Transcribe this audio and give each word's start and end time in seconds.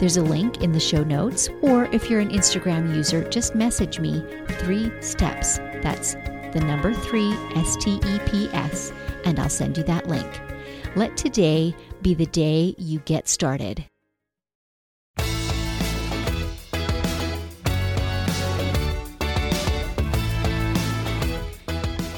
there's 0.00 0.16
a 0.16 0.22
link 0.22 0.62
in 0.62 0.72
the 0.72 0.80
show 0.80 1.04
notes, 1.04 1.50
or 1.60 1.84
if 1.92 2.08
you're 2.08 2.20
an 2.20 2.30
Instagram 2.30 2.96
user, 2.96 3.22
just 3.28 3.54
message 3.54 4.00
me 4.00 4.24
three 4.52 4.90
steps. 5.02 5.58
That's 5.82 6.14
the 6.54 6.62
number 6.66 6.94
three, 6.94 7.34
S 7.54 7.76
T 7.76 8.00
E 8.06 8.18
P 8.24 8.48
S, 8.54 8.94
and 9.26 9.38
I'll 9.38 9.50
send 9.50 9.76
you 9.76 9.84
that 9.84 10.08
link. 10.08 10.40
Let 10.96 11.18
today 11.18 11.76
be 12.00 12.14
the 12.14 12.24
day 12.24 12.74
you 12.78 13.00
get 13.00 13.28
started. 13.28 13.84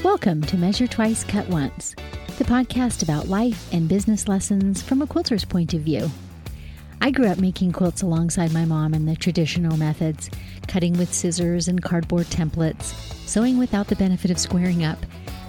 Welcome 0.05 0.43
to 0.43 0.57
Measure 0.57 0.87
Twice, 0.87 1.25
Cut 1.25 1.49
Once, 1.49 1.97
the 2.39 2.45
podcast 2.45 3.03
about 3.03 3.27
life 3.27 3.73
and 3.73 3.89
business 3.89 4.29
lessons 4.29 4.81
from 4.81 5.03
a 5.03 5.07
quilter's 5.09 5.45
point 5.45 5.75
of 5.75 5.81
view. 5.81 6.09
I 7.03 7.11
grew 7.11 7.27
up 7.27 7.39
making 7.39 7.73
quilts 7.73 8.03
alongside 8.03 8.53
my 8.53 8.65
mom 8.65 8.95
in 8.95 9.07
the 9.07 9.17
traditional 9.17 9.77
methods, 9.77 10.31
cutting 10.69 10.97
with 10.97 11.13
scissors 11.13 11.67
and 11.67 11.83
cardboard 11.83 12.27
templates, 12.27 12.95
sewing 13.27 13.59
without 13.59 13.89
the 13.89 13.97
benefit 13.97 14.31
of 14.31 14.39
squaring 14.39 14.85
up, 14.85 14.99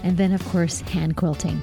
and 0.01 0.17
then, 0.17 0.33
of 0.33 0.43
course, 0.45 0.81
hand 0.81 1.15
quilting. 1.15 1.61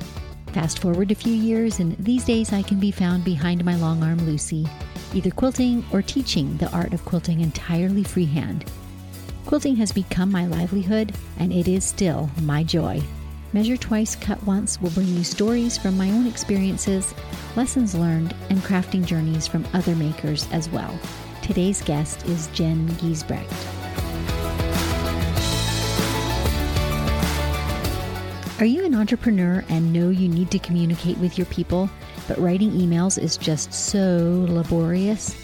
Fast 0.52 0.78
forward 0.78 1.10
a 1.10 1.16
few 1.16 1.32
years, 1.32 1.80
and 1.80 1.96
these 1.98 2.24
days 2.24 2.52
I 2.52 2.62
can 2.62 2.78
be 2.78 2.92
found 2.92 3.24
behind 3.24 3.64
my 3.64 3.74
long 3.74 4.00
arm 4.04 4.18
Lucy, 4.18 4.64
either 5.12 5.32
quilting 5.32 5.84
or 5.92 6.02
teaching 6.02 6.56
the 6.58 6.70
art 6.70 6.94
of 6.94 7.04
quilting 7.04 7.40
entirely 7.40 8.04
freehand. 8.04 8.70
Quilting 9.44 9.74
has 9.74 9.90
become 9.90 10.30
my 10.30 10.46
livelihood, 10.46 11.12
and 11.40 11.52
it 11.52 11.66
is 11.66 11.84
still 11.84 12.30
my 12.42 12.62
joy. 12.62 13.02
Measure 13.52 13.76
Twice, 13.76 14.14
Cut 14.14 14.40
Once 14.44 14.80
will 14.80 14.90
bring 14.90 15.08
you 15.08 15.24
stories 15.24 15.76
from 15.76 15.96
my 15.96 16.08
own 16.12 16.24
experiences, 16.24 17.12
lessons 17.56 17.96
learned, 17.96 18.32
and 18.48 18.60
crafting 18.60 19.04
journeys 19.04 19.48
from 19.48 19.66
other 19.74 19.96
makers 19.96 20.46
as 20.52 20.68
well. 20.70 20.96
Today's 21.42 21.82
guest 21.82 22.24
is 22.26 22.46
Jen 22.48 22.88
Giesbrecht. 22.90 23.50
Are 28.60 28.66
you 28.66 28.84
an 28.84 28.94
entrepreneur 28.94 29.64
and 29.68 29.92
know 29.92 30.10
you 30.10 30.28
need 30.28 30.52
to 30.52 30.60
communicate 30.60 31.18
with 31.18 31.36
your 31.36 31.46
people, 31.46 31.90
but 32.28 32.38
writing 32.38 32.70
emails 32.70 33.20
is 33.20 33.36
just 33.36 33.72
so 33.74 34.46
laborious? 34.48 35.34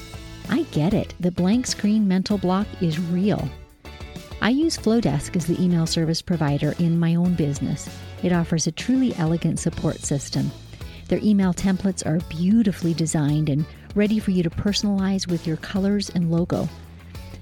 I 0.49 0.63
get 0.71 0.95
it. 0.95 1.13
The 1.19 1.33
blank 1.33 1.67
screen 1.67 2.07
mental 2.07 2.39
block 2.39 2.69
is 2.81 3.01
real. 3.01 3.51
I 4.47 4.51
use 4.51 4.77
Flowdesk 4.79 5.35
as 5.35 5.47
the 5.47 5.61
email 5.61 5.89
service 5.89 6.23
provider 6.23 6.77
in 6.79 7.01
my 7.01 7.17
own 7.17 7.35
business. 7.35 7.91
It 8.23 8.31
offers 8.31 8.69
a 8.69 8.71
truly 8.71 9.13
elegant 9.17 9.59
support 9.59 9.99
system. 9.99 10.53
Their 11.09 11.19
email 11.21 11.53
templates 11.53 12.07
are 12.07 12.21
beautifully 12.29 12.95
designed 12.95 13.49
and 13.49 13.67
ready 13.97 14.21
for 14.21 14.31
you 14.31 14.45
to 14.45 14.51
personalize 14.51 15.27
with 15.27 15.49
your 15.49 15.57
colors 15.57 16.11
and 16.11 16.31
logo. 16.31 16.69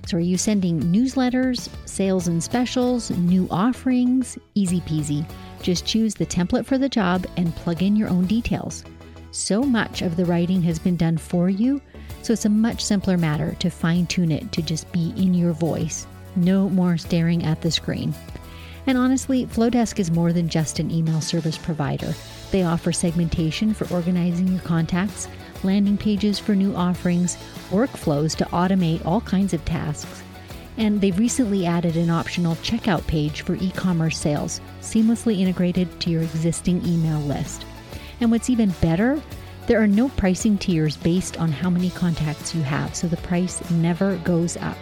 So, 0.06 0.16
are 0.16 0.20
you 0.20 0.38
sending 0.38 0.80
newsletters, 0.80 1.68
sales 1.84 2.26
and 2.26 2.42
specials, 2.42 3.10
new 3.10 3.48
offerings? 3.50 4.38
Easy 4.54 4.80
peasy. 4.80 5.28
Just 5.60 5.84
choose 5.84 6.14
the 6.14 6.24
template 6.24 6.64
for 6.64 6.78
the 6.78 6.88
job 6.88 7.26
and 7.36 7.54
plug 7.54 7.82
in 7.82 7.96
your 7.96 8.08
own 8.08 8.24
details. 8.24 8.82
So 9.30 9.62
much 9.62 10.00
of 10.00 10.16
the 10.16 10.24
writing 10.24 10.62
has 10.62 10.78
been 10.78 10.96
done 10.96 11.18
for 11.18 11.50
you, 11.50 11.82
so 12.22 12.32
it's 12.32 12.46
a 12.46 12.48
much 12.48 12.82
simpler 12.82 13.18
matter 13.18 13.54
to 13.56 13.68
fine 13.68 14.06
tune 14.06 14.32
it 14.32 14.52
to 14.52 14.62
just 14.62 14.90
be 14.90 15.12
in 15.18 15.34
your 15.34 15.52
voice. 15.52 16.06
No 16.36 16.68
more 16.68 16.96
staring 16.96 17.44
at 17.44 17.60
the 17.60 17.70
screen. 17.70 18.14
And 18.86 18.98
honestly, 18.98 19.46
Flowdesk 19.46 19.98
is 19.98 20.10
more 20.10 20.32
than 20.32 20.48
just 20.48 20.78
an 20.78 20.90
email 20.90 21.20
service 21.20 21.56
provider. 21.56 22.14
They 22.50 22.64
offer 22.64 22.92
segmentation 22.92 23.72
for 23.72 23.92
organizing 23.92 24.48
your 24.48 24.60
contacts, 24.60 25.28
landing 25.62 25.96
pages 25.96 26.38
for 26.38 26.54
new 26.54 26.74
offerings, 26.76 27.36
workflows 27.70 28.36
to 28.36 28.44
automate 28.46 29.04
all 29.06 29.22
kinds 29.22 29.54
of 29.54 29.64
tasks. 29.64 30.22
And 30.76 31.00
they've 31.00 31.18
recently 31.18 31.66
added 31.66 31.96
an 31.96 32.10
optional 32.10 32.56
checkout 32.56 33.06
page 33.06 33.42
for 33.42 33.54
e 33.54 33.70
commerce 33.70 34.18
sales, 34.18 34.60
seamlessly 34.80 35.40
integrated 35.40 36.00
to 36.00 36.10
your 36.10 36.22
existing 36.22 36.84
email 36.86 37.20
list. 37.20 37.64
And 38.20 38.30
what's 38.30 38.50
even 38.50 38.70
better, 38.80 39.20
there 39.66 39.80
are 39.80 39.86
no 39.86 40.10
pricing 40.10 40.58
tiers 40.58 40.96
based 40.96 41.38
on 41.40 41.50
how 41.50 41.70
many 41.70 41.90
contacts 41.90 42.54
you 42.54 42.62
have, 42.62 42.94
so 42.94 43.06
the 43.06 43.16
price 43.18 43.68
never 43.70 44.16
goes 44.18 44.56
up. 44.58 44.76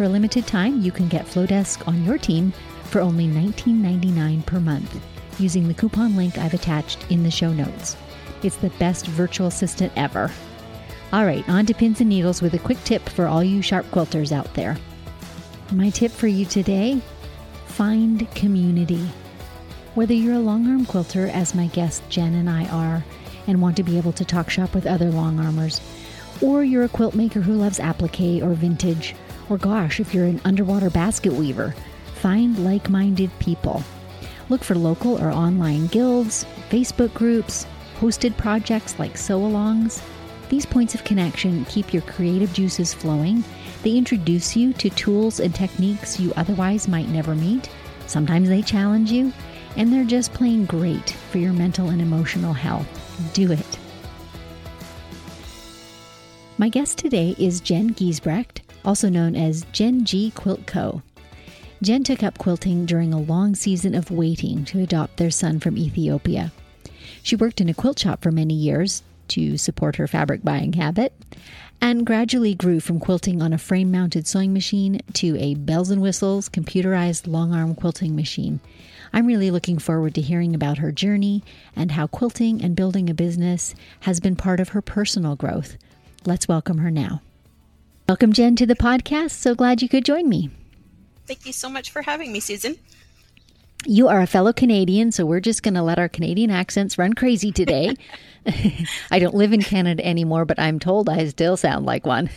For 0.00 0.04
a 0.04 0.08
limited 0.08 0.46
time, 0.46 0.80
you 0.80 0.92
can 0.92 1.08
get 1.08 1.26
Flowdesk 1.26 1.86
on 1.86 2.06
your 2.06 2.16
team 2.16 2.54
for 2.84 3.02
only 3.02 3.26
$19.99 3.26 4.46
per 4.46 4.58
month 4.58 4.98
using 5.38 5.68
the 5.68 5.74
coupon 5.74 6.16
link 6.16 6.38
I've 6.38 6.54
attached 6.54 7.04
in 7.10 7.22
the 7.22 7.30
show 7.30 7.52
notes. 7.52 7.98
It's 8.42 8.56
the 8.56 8.70
best 8.78 9.06
virtual 9.06 9.48
assistant 9.48 9.92
ever. 9.96 10.30
All 11.12 11.26
right, 11.26 11.46
on 11.50 11.66
to 11.66 11.74
pins 11.74 12.00
and 12.00 12.08
needles 12.08 12.40
with 12.40 12.54
a 12.54 12.58
quick 12.58 12.82
tip 12.84 13.06
for 13.10 13.26
all 13.26 13.44
you 13.44 13.60
sharp 13.60 13.84
quilters 13.90 14.32
out 14.32 14.54
there. 14.54 14.78
My 15.70 15.90
tip 15.90 16.12
for 16.12 16.28
you 16.28 16.46
today 16.46 17.02
find 17.66 18.26
community. 18.34 19.06
Whether 19.96 20.14
you're 20.14 20.36
a 20.36 20.38
long 20.38 20.66
arm 20.66 20.86
quilter, 20.86 21.26
as 21.26 21.54
my 21.54 21.66
guest 21.66 22.02
Jen 22.08 22.32
and 22.36 22.48
I 22.48 22.64
are, 22.70 23.04
and 23.46 23.60
want 23.60 23.76
to 23.76 23.82
be 23.82 23.98
able 23.98 24.12
to 24.12 24.24
talk 24.24 24.48
shop 24.48 24.74
with 24.74 24.86
other 24.86 25.10
long 25.10 25.38
armers, 25.38 25.82
or 26.40 26.64
you're 26.64 26.84
a 26.84 26.88
quilt 26.88 27.14
maker 27.14 27.42
who 27.42 27.52
loves 27.52 27.78
applique 27.78 28.42
or 28.42 28.54
vintage, 28.54 29.14
or 29.50 29.58
gosh, 29.58 29.98
if 30.00 30.14
you're 30.14 30.26
an 30.26 30.40
underwater 30.44 30.88
basket 30.88 31.32
weaver, 31.32 31.74
find 32.14 32.64
like 32.64 32.88
minded 32.88 33.30
people. 33.40 33.82
Look 34.48 34.62
for 34.62 34.76
local 34.76 35.20
or 35.22 35.30
online 35.30 35.88
guilds, 35.88 36.46
Facebook 36.70 37.12
groups, 37.14 37.66
hosted 37.98 38.36
projects 38.36 38.98
like 38.98 39.18
sew 39.18 39.40
alongs. 39.40 40.02
These 40.48 40.66
points 40.66 40.94
of 40.94 41.04
connection 41.04 41.64
keep 41.66 41.92
your 41.92 42.02
creative 42.02 42.52
juices 42.52 42.94
flowing. 42.94 43.44
They 43.82 43.96
introduce 43.96 44.56
you 44.56 44.72
to 44.74 44.90
tools 44.90 45.40
and 45.40 45.54
techniques 45.54 46.18
you 46.18 46.32
otherwise 46.36 46.88
might 46.88 47.08
never 47.08 47.34
meet. 47.34 47.68
Sometimes 48.06 48.48
they 48.48 48.62
challenge 48.62 49.10
you, 49.12 49.32
and 49.76 49.92
they're 49.92 50.04
just 50.04 50.32
plain 50.32 50.64
great 50.66 51.10
for 51.30 51.38
your 51.38 51.52
mental 51.52 51.90
and 51.90 52.02
emotional 52.02 52.52
health. 52.52 52.86
Do 53.32 53.52
it. 53.52 53.78
My 56.58 56.68
guest 56.68 56.98
today 56.98 57.34
is 57.38 57.60
Jen 57.60 57.94
Giesbrecht 57.94 58.60
also 58.84 59.08
known 59.08 59.36
as 59.36 59.66
Jen 59.72 60.04
G 60.04 60.30
Quilt 60.34 60.66
Co. 60.66 61.02
Jen 61.82 62.04
took 62.04 62.22
up 62.22 62.38
quilting 62.38 62.84
during 62.84 63.12
a 63.12 63.20
long 63.20 63.54
season 63.54 63.94
of 63.94 64.10
waiting 64.10 64.64
to 64.66 64.82
adopt 64.82 65.16
their 65.16 65.30
son 65.30 65.60
from 65.60 65.78
Ethiopia. 65.78 66.52
She 67.22 67.36
worked 67.36 67.60
in 67.60 67.68
a 67.68 67.74
quilt 67.74 67.98
shop 67.98 68.22
for 68.22 68.30
many 68.30 68.54
years 68.54 69.02
to 69.28 69.56
support 69.56 69.96
her 69.96 70.06
fabric 70.06 70.42
buying 70.42 70.74
habit 70.74 71.12
and 71.80 72.04
gradually 72.04 72.54
grew 72.54 72.80
from 72.80 73.00
quilting 73.00 73.40
on 73.40 73.52
a 73.52 73.58
frame 73.58 73.90
mounted 73.90 74.26
sewing 74.26 74.52
machine 74.52 75.00
to 75.14 75.38
a 75.38 75.54
bells 75.54 75.90
and 75.90 76.02
whistles 76.02 76.48
computerized 76.48 77.26
long 77.26 77.54
arm 77.54 77.74
quilting 77.74 78.14
machine. 78.14 78.60
I'm 79.12 79.26
really 79.26 79.50
looking 79.50 79.78
forward 79.78 80.14
to 80.14 80.20
hearing 80.20 80.54
about 80.54 80.78
her 80.78 80.92
journey 80.92 81.42
and 81.74 81.92
how 81.92 82.06
quilting 82.06 82.62
and 82.62 82.76
building 82.76 83.08
a 83.08 83.14
business 83.14 83.74
has 84.00 84.20
been 84.20 84.36
part 84.36 84.60
of 84.60 84.70
her 84.70 84.82
personal 84.82 85.36
growth. 85.36 85.76
Let's 86.26 86.46
welcome 86.46 86.78
her 86.78 86.90
now. 86.90 87.22
Welcome, 88.10 88.32
Jen, 88.32 88.56
to 88.56 88.66
the 88.66 88.74
podcast. 88.74 89.30
So 89.30 89.54
glad 89.54 89.82
you 89.82 89.88
could 89.88 90.04
join 90.04 90.28
me. 90.28 90.50
Thank 91.28 91.46
you 91.46 91.52
so 91.52 91.68
much 91.68 91.92
for 91.92 92.02
having 92.02 92.32
me, 92.32 92.40
Susan. 92.40 92.76
You 93.86 94.08
are 94.08 94.20
a 94.20 94.26
fellow 94.26 94.52
Canadian, 94.52 95.12
so 95.12 95.24
we're 95.24 95.38
just 95.38 95.62
going 95.62 95.74
to 95.74 95.82
let 95.82 96.00
our 96.00 96.08
Canadian 96.08 96.50
accents 96.50 96.98
run 96.98 97.12
crazy 97.12 97.52
today. 97.52 97.94
I 99.12 99.20
don't 99.20 99.36
live 99.36 99.52
in 99.52 99.62
Canada 99.62 100.04
anymore, 100.04 100.44
but 100.44 100.58
I'm 100.58 100.80
told 100.80 101.08
I 101.08 101.24
still 101.28 101.56
sound 101.56 101.86
like 101.86 102.04
one. 102.04 102.30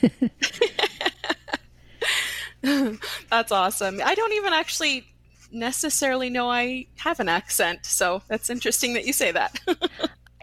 that's 2.61 3.51
awesome. 3.51 3.99
I 4.05 4.13
don't 4.13 4.33
even 4.33 4.53
actually 4.53 5.07
necessarily 5.51 6.29
know 6.29 6.51
I 6.51 6.85
have 6.97 7.19
an 7.19 7.29
accent, 7.29 7.87
so 7.87 8.21
that's 8.27 8.51
interesting 8.51 8.93
that 8.93 9.07
you 9.07 9.13
say 9.13 9.31
that. 9.31 9.59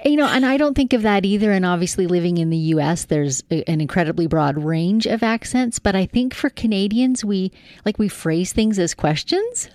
You 0.05 0.17
know, 0.17 0.27
and 0.27 0.47
I 0.47 0.57
don't 0.57 0.75
think 0.75 0.93
of 0.93 1.03
that 1.03 1.27
either. 1.27 1.53
And 1.53 1.67
obviously, 1.67 2.07
living 2.07 2.39
in 2.39 2.51
the 2.51 2.57
US, 2.57 3.05
there's 3.05 3.43
a, 3.51 3.69
an 3.69 3.81
incredibly 3.81 4.27
broad 4.27 4.63
range 4.63 5.07
of 5.07 5.23
accents. 5.23 5.79
But 5.79 5.95
I 5.95 6.07
think 6.07 6.33
for 6.35 6.49
Canadians, 6.49 7.25
we 7.25 7.53
like 7.85 7.99
we 7.99 8.09
phrase 8.09 8.53
things 8.53 8.79
as 8.79 8.95
questions. 8.95 9.69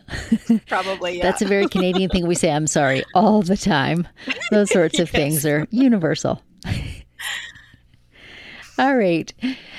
Probably, 0.68 1.18
yeah. 1.18 1.24
That's 1.24 1.42
a 1.42 1.48
very 1.48 1.68
Canadian 1.68 2.10
thing. 2.10 2.28
We 2.28 2.36
say, 2.36 2.52
I'm 2.52 2.68
sorry, 2.68 3.04
all 3.14 3.42
the 3.42 3.58
time. 3.58 4.08
Those 4.52 4.72
sorts 4.72 5.00
of 5.00 5.10
yes. 5.14 5.22
things 5.22 5.46
are 5.46 5.68
universal. 5.70 6.42
All 8.78 8.98
right. 8.98 9.34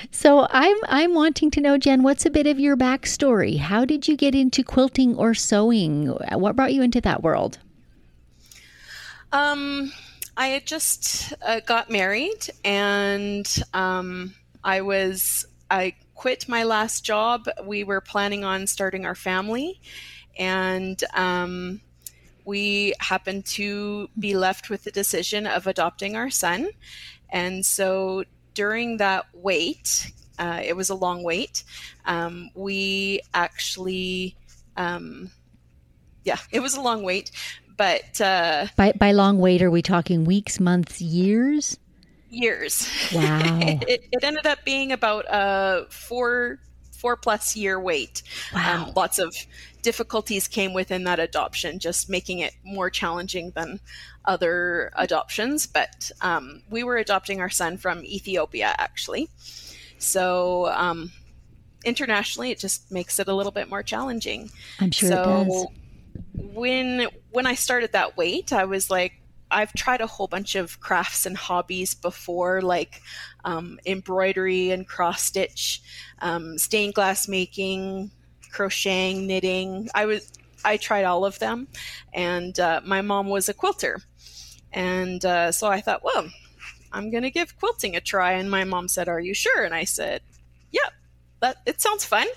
So 0.09 0.47
I'm 0.49 0.77
I'm 0.87 1.13
wanting 1.13 1.51
to 1.51 1.61
know, 1.61 1.77
Jen, 1.77 2.01
what's 2.01 2.25
a 2.25 2.31
bit 2.31 2.47
of 2.47 2.59
your 2.59 2.75
backstory? 2.75 3.59
How 3.59 3.85
did 3.85 4.07
you 4.07 4.17
get 4.17 4.33
into 4.33 4.63
quilting 4.63 5.15
or 5.15 5.35
sewing? 5.35 6.07
What 6.07 6.55
brought 6.55 6.73
you 6.73 6.81
into 6.81 7.01
that 7.01 7.21
world? 7.21 7.59
Um, 9.31 9.91
I 10.37 10.49
had 10.49 10.67
just 10.67 11.33
uh, 11.41 11.61
got 11.61 11.89
married, 11.89 12.47
and 12.63 13.51
um, 13.73 14.35
I 14.63 14.81
was 14.81 15.47
I 15.71 15.95
quit 16.13 16.47
my 16.47 16.63
last 16.63 17.03
job. 17.03 17.49
We 17.63 17.83
were 17.83 18.01
planning 18.01 18.43
on 18.45 18.67
starting 18.67 19.03
our 19.03 19.15
family, 19.15 19.81
and 20.37 21.03
um, 21.15 21.81
we 22.45 22.93
happened 22.99 23.45
to 23.45 24.09
be 24.19 24.37
left 24.37 24.69
with 24.69 24.83
the 24.83 24.91
decision 24.91 25.47
of 25.47 25.65
adopting 25.65 26.15
our 26.15 26.29
son. 26.29 26.69
And 27.29 27.65
so 27.65 28.23
during 28.53 28.97
that 28.97 29.25
wait, 29.33 30.11
uh, 30.37 30.61
it 30.63 30.75
was 30.75 30.91
a 30.91 30.95
long 30.95 31.23
wait. 31.23 31.63
Um, 32.05 32.51
we 32.53 33.21
actually, 33.33 34.37
um, 34.77 35.31
yeah, 36.23 36.37
it 36.51 36.59
was 36.59 36.75
a 36.75 36.81
long 36.81 37.01
wait. 37.01 37.31
But 37.77 38.19
uh, 38.19 38.67
by 38.75 38.93
by 38.93 39.11
long 39.11 39.39
wait, 39.39 39.61
are 39.61 39.71
we 39.71 39.81
talking 39.81 40.25
weeks, 40.25 40.59
months, 40.59 40.99
years? 41.01 41.77
Years. 42.29 42.89
Wow. 43.13 43.59
it, 43.61 44.07
it, 44.11 44.23
ended 44.23 44.45
up 44.45 44.65
being 44.65 44.91
about 44.91 45.25
a 45.29 45.85
four 45.89 46.59
four 46.91 47.15
plus 47.15 47.55
year 47.55 47.79
wait. 47.79 48.23
Wow. 48.53 48.87
Um, 48.87 48.93
lots 48.95 49.19
of 49.19 49.33
difficulties 49.81 50.47
came 50.47 50.73
within 50.73 51.03
that 51.05 51.19
adoption, 51.19 51.79
just 51.79 52.09
making 52.09 52.39
it 52.39 52.53
more 52.63 52.89
challenging 52.89 53.51
than 53.51 53.79
other 54.25 54.91
adoptions, 54.97 55.65
but 55.65 56.11
um, 56.21 56.61
we 56.69 56.83
were 56.83 56.97
adopting 56.97 57.39
our 57.39 57.49
son 57.49 57.77
from 57.77 58.03
Ethiopia 58.03 58.75
actually. 58.77 59.29
So 59.99 60.67
um, 60.67 61.11
internationally, 61.85 62.51
it 62.51 62.59
just 62.59 62.91
makes 62.91 63.19
it 63.19 63.27
a 63.27 63.33
little 63.33 63.51
bit 63.51 63.69
more 63.69 63.83
challenging. 63.83 64.51
I'm 64.79 64.91
sure 64.91 65.09
so 65.09 65.21
it 65.21 65.25
does. 65.25 65.67
When 66.33 67.07
when 67.31 67.45
I 67.45 67.55
started 67.55 67.91
that 67.93 68.17
wait, 68.17 68.53
I 68.53 68.65
was 68.65 68.89
like, 68.89 69.13
I've 69.49 69.73
tried 69.73 70.01
a 70.01 70.07
whole 70.07 70.27
bunch 70.27 70.55
of 70.55 70.79
crafts 70.79 71.25
and 71.25 71.37
hobbies 71.37 71.93
before, 71.93 72.61
like 72.61 73.01
um, 73.45 73.79
embroidery 73.85 74.71
and 74.71 74.87
cross 74.87 75.21
stitch, 75.23 75.81
um, 76.19 76.57
stained 76.57 76.93
glass 76.93 77.27
making, 77.27 78.11
crocheting, 78.51 79.27
knitting. 79.27 79.89
I 79.95 80.05
was 80.05 80.31
I 80.65 80.77
tried 80.77 81.05
all 81.05 81.25
of 81.25 81.39
them, 81.39 81.67
and 82.13 82.59
uh, 82.59 82.81
my 82.83 83.01
mom 83.01 83.27
was 83.27 83.49
a 83.49 83.53
quilter, 83.53 83.99
and 84.73 85.23
uh, 85.23 85.51
so 85.51 85.67
I 85.67 85.81
thought, 85.81 86.03
well, 86.03 86.27
I'm 86.91 87.11
to 87.23 87.31
give 87.31 87.57
quilting 87.57 87.95
a 87.95 88.01
try. 88.01 88.33
And 88.33 88.49
my 88.49 88.63
mom 88.63 88.87
said, 88.87 89.07
Are 89.07 89.19
you 89.19 89.33
sure? 89.33 89.63
And 89.63 89.73
I 89.73 89.83
said, 89.83 90.21
Yep, 90.71 90.93
that, 91.39 91.57
it 91.65 91.81
sounds 91.81 92.05
fun. 92.05 92.27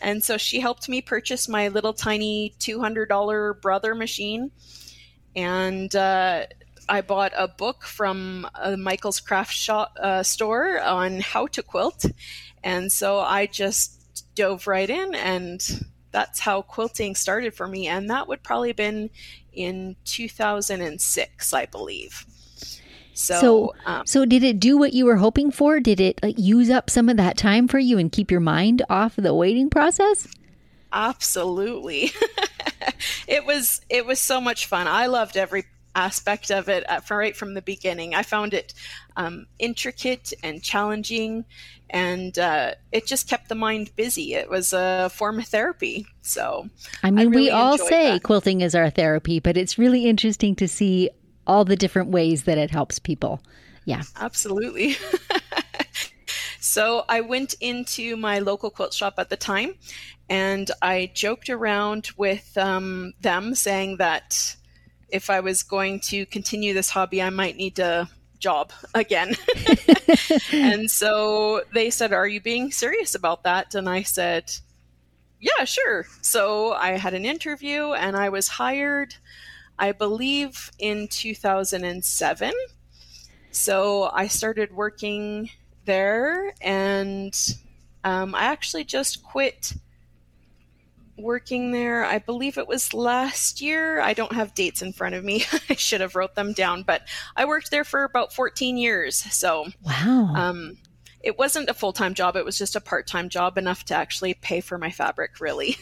And 0.00 0.22
so 0.22 0.36
she 0.36 0.60
helped 0.60 0.88
me 0.88 1.00
purchase 1.00 1.48
my 1.48 1.68
little 1.68 1.92
tiny 1.92 2.54
$200 2.58 3.60
brother 3.60 3.94
machine. 3.94 4.50
And 5.34 5.94
uh, 5.94 6.46
I 6.88 7.00
bought 7.00 7.32
a 7.36 7.48
book 7.48 7.84
from 7.84 8.48
a 8.54 8.76
Michael's 8.76 9.20
Craft 9.20 9.52
shop, 9.52 9.96
uh, 10.00 10.22
store 10.22 10.80
on 10.80 11.20
how 11.20 11.46
to 11.48 11.62
quilt. 11.62 12.04
And 12.62 12.90
so 12.90 13.20
I 13.20 13.46
just 13.46 14.26
dove 14.34 14.66
right 14.66 14.88
in 14.88 15.14
and 15.14 15.86
that's 16.10 16.40
how 16.40 16.62
quilting 16.62 17.14
started 17.16 17.54
for 17.54 17.66
me. 17.66 17.88
And 17.88 18.08
that 18.10 18.28
would 18.28 18.42
probably 18.42 18.68
have 18.68 18.76
been 18.76 19.10
in 19.52 19.96
2006, 20.04 21.52
I 21.52 21.66
believe. 21.66 22.24
So, 23.14 23.40
so, 23.40 23.74
um, 23.86 24.06
so, 24.06 24.24
did 24.24 24.42
it 24.42 24.60
do 24.60 24.76
what 24.76 24.92
you 24.92 25.04
were 25.06 25.16
hoping 25.16 25.50
for? 25.50 25.80
Did 25.80 26.00
it 26.00 26.20
like 26.22 26.38
use 26.38 26.68
up 26.68 26.90
some 26.90 27.08
of 27.08 27.16
that 27.16 27.36
time 27.36 27.68
for 27.68 27.78
you 27.78 27.96
and 27.96 28.10
keep 28.10 28.30
your 28.30 28.40
mind 28.40 28.82
off 28.90 29.16
the 29.16 29.34
waiting 29.34 29.70
process? 29.70 30.28
Absolutely. 30.92 32.12
it 33.28 33.46
was 33.46 33.80
it 33.88 34.04
was 34.04 34.20
so 34.20 34.40
much 34.40 34.66
fun. 34.66 34.86
I 34.86 35.06
loved 35.06 35.36
every 35.36 35.64
aspect 35.94 36.50
of 36.50 36.68
it 36.68 36.88
uh, 36.88 37.00
from 37.00 37.18
right 37.18 37.36
from 37.36 37.54
the 37.54 37.62
beginning. 37.62 38.14
I 38.14 38.22
found 38.22 38.54
it 38.54 38.74
um, 39.16 39.46
intricate 39.58 40.32
and 40.42 40.62
challenging, 40.62 41.44
and 41.90 42.38
uh, 42.38 42.74
it 42.92 43.06
just 43.06 43.28
kept 43.28 43.48
the 43.48 43.54
mind 43.54 43.94
busy. 43.96 44.34
It 44.34 44.50
was 44.50 44.72
a 44.72 45.10
form 45.12 45.38
of 45.38 45.46
therapy. 45.46 46.06
So, 46.22 46.68
I 47.02 47.10
mean, 47.10 47.26
I 47.26 47.30
really 47.30 47.42
we 47.44 47.50
all 47.50 47.78
say 47.78 48.12
that. 48.12 48.22
quilting 48.22 48.60
is 48.60 48.74
our 48.74 48.90
therapy, 48.90 49.40
but 49.40 49.56
it's 49.56 49.78
really 49.78 50.06
interesting 50.06 50.54
to 50.56 50.68
see 50.68 51.10
all 51.46 51.64
the 51.64 51.76
different 51.76 52.10
ways 52.10 52.44
that 52.44 52.58
it 52.58 52.70
helps 52.70 52.98
people. 52.98 53.40
Yeah, 53.84 54.02
absolutely. 54.16 54.96
so, 56.60 57.04
I 57.08 57.20
went 57.20 57.54
into 57.60 58.16
my 58.16 58.38
local 58.38 58.70
quilt 58.70 58.94
shop 58.94 59.14
at 59.18 59.28
the 59.28 59.36
time, 59.36 59.74
and 60.28 60.70
I 60.80 61.10
joked 61.14 61.50
around 61.50 62.10
with 62.16 62.56
um, 62.56 63.12
them, 63.20 63.54
saying 63.54 63.98
that 63.98 64.56
if 65.10 65.30
I 65.30 65.40
was 65.40 65.62
going 65.62 66.00
to 66.00 66.26
continue 66.26 66.74
this 66.74 66.90
hobby, 66.90 67.22
I 67.22 67.30
might 67.30 67.56
need 67.56 67.76
to 67.76 68.08
job 68.44 68.72
again. 68.94 69.34
and 70.52 70.90
so 70.90 71.62
they 71.72 71.88
said, 71.88 72.12
Are 72.12 72.28
you 72.28 72.40
being 72.40 72.70
serious 72.70 73.14
about 73.14 73.42
that? 73.44 73.74
And 73.74 73.88
I 73.88 74.02
said, 74.02 74.52
Yeah, 75.40 75.64
sure. 75.64 76.04
So 76.20 76.72
I 76.72 76.98
had 76.98 77.14
an 77.14 77.24
interview 77.24 77.92
and 77.92 78.16
I 78.16 78.28
was 78.28 78.48
hired, 78.48 79.14
I 79.78 79.92
believe, 79.92 80.70
in 80.78 81.08
2007. 81.08 82.52
So 83.50 84.10
I 84.12 84.26
started 84.26 84.74
working 84.74 85.50
there 85.84 86.54
and 86.60 87.34
um, 88.02 88.34
I 88.34 88.44
actually 88.44 88.84
just 88.84 89.22
quit 89.22 89.74
working 91.16 91.70
there. 91.70 92.04
I 92.04 92.18
believe 92.18 92.58
it 92.58 92.66
was 92.66 92.92
last 92.92 93.60
year. 93.60 94.00
I 94.00 94.12
don't 94.12 94.32
have 94.32 94.54
dates 94.54 94.82
in 94.82 94.92
front 94.92 95.14
of 95.14 95.24
me. 95.24 95.44
I 95.70 95.74
should 95.74 96.00
have 96.00 96.16
wrote 96.16 96.34
them 96.34 96.52
down, 96.52 96.82
but 96.82 97.02
I 97.36 97.44
worked 97.44 97.70
there 97.70 97.84
for 97.84 98.04
about 98.04 98.32
14 98.32 98.76
years. 98.76 99.16
So, 99.16 99.66
wow. 99.84 100.32
Um, 100.34 100.78
it 101.20 101.38
wasn't 101.38 101.70
a 101.70 101.74
full 101.74 101.92
time 101.92 102.14
job. 102.14 102.36
It 102.36 102.44
was 102.44 102.58
just 102.58 102.76
a 102.76 102.80
part 102.80 103.06
time 103.06 103.28
job, 103.28 103.56
enough 103.56 103.84
to 103.86 103.94
actually 103.94 104.34
pay 104.34 104.60
for 104.60 104.76
my 104.76 104.90
fabric, 104.90 105.40
really. 105.40 105.76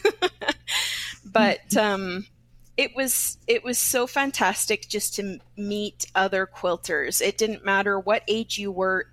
but 1.25 1.77
um, 1.77 2.27
it 2.77 2.95
was 2.97 3.39
it 3.47 3.63
was 3.63 3.79
so 3.79 4.07
fantastic 4.07 4.89
just 4.89 5.15
to 5.17 5.39
meet 5.57 6.07
other 6.15 6.47
quilters. 6.47 7.21
It 7.21 7.39
didn't 7.39 7.65
matter 7.65 7.99
what 7.99 8.23
age 8.29 8.59
you 8.59 8.73
were. 8.73 9.07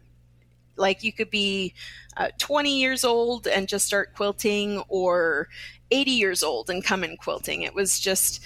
Like 0.75 1.03
you 1.03 1.11
could 1.11 1.29
be 1.29 1.73
uh, 2.15 2.29
20 2.37 2.79
years 2.79 3.03
old 3.03 3.47
and 3.47 3.67
just 3.67 3.85
start 3.85 4.15
quilting, 4.15 4.81
or 4.87 5.49
80 5.91 6.11
years 6.11 6.41
old 6.41 6.69
and 6.69 6.83
come 6.83 7.03
in 7.03 7.17
quilting. 7.17 7.63
It 7.63 7.75
was 7.75 7.99
just 7.99 8.41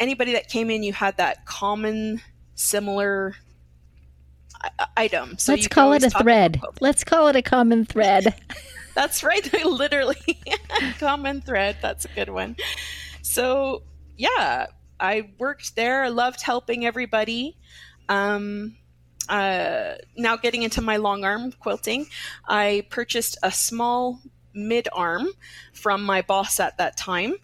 anybody 0.00 0.32
that 0.32 0.48
came 0.48 0.70
in, 0.70 0.82
you 0.82 0.92
had 0.92 1.16
that 1.18 1.44
common, 1.44 2.22
similar 2.54 3.34
item. 4.96 5.38
So 5.38 5.52
Let's 5.52 5.68
call 5.68 5.92
it 5.92 6.02
a 6.02 6.10
thread. 6.10 6.60
Let's 6.80 7.04
call 7.04 7.28
it 7.28 7.36
a 7.36 7.42
common 7.42 7.84
thread. 7.84 8.34
That's 8.94 9.22
right. 9.22 9.52
Literally, 9.64 10.40
common 10.98 11.42
thread. 11.42 11.76
That's 11.82 12.06
a 12.06 12.08
good 12.08 12.30
one. 12.30 12.56
So, 13.20 13.82
yeah, 14.16 14.66
I 14.98 15.30
worked 15.38 15.76
there. 15.76 16.04
I 16.04 16.08
loved 16.08 16.42
helping 16.42 16.84
everybody. 16.86 17.56
Um, 18.08 18.76
uh, 19.28 19.94
now 20.16 20.36
getting 20.36 20.62
into 20.62 20.80
my 20.80 20.96
long 20.96 21.24
arm 21.24 21.52
quilting, 21.52 22.06
I 22.46 22.86
purchased 22.90 23.38
a 23.42 23.50
small 23.50 24.20
mid 24.54 24.88
arm 24.92 25.28
from 25.72 26.02
my 26.02 26.22
boss 26.22 26.58
at 26.58 26.78
that 26.78 26.96
time. 26.96 27.34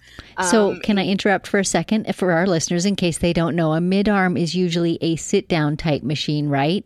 So, 0.51 0.73
um, 0.73 0.81
can 0.81 0.99
I 0.99 1.07
interrupt 1.07 1.47
for 1.47 1.61
a 1.61 1.65
second 1.65 2.15
for 2.17 2.33
our 2.33 2.47
listeners 2.47 2.87
in 2.87 2.97
case 2.97 3.19
they 3.19 3.33
don't 3.33 3.55
know? 3.55 3.73
A 3.73 3.81
mid 3.81 4.09
arm 4.09 4.37
is 4.37 4.55
usually 4.55 4.99
a 5.01 5.17
sit 5.17 5.49
down 5.49 5.77
type 5.77 6.03
machine, 6.03 6.49
right? 6.49 6.85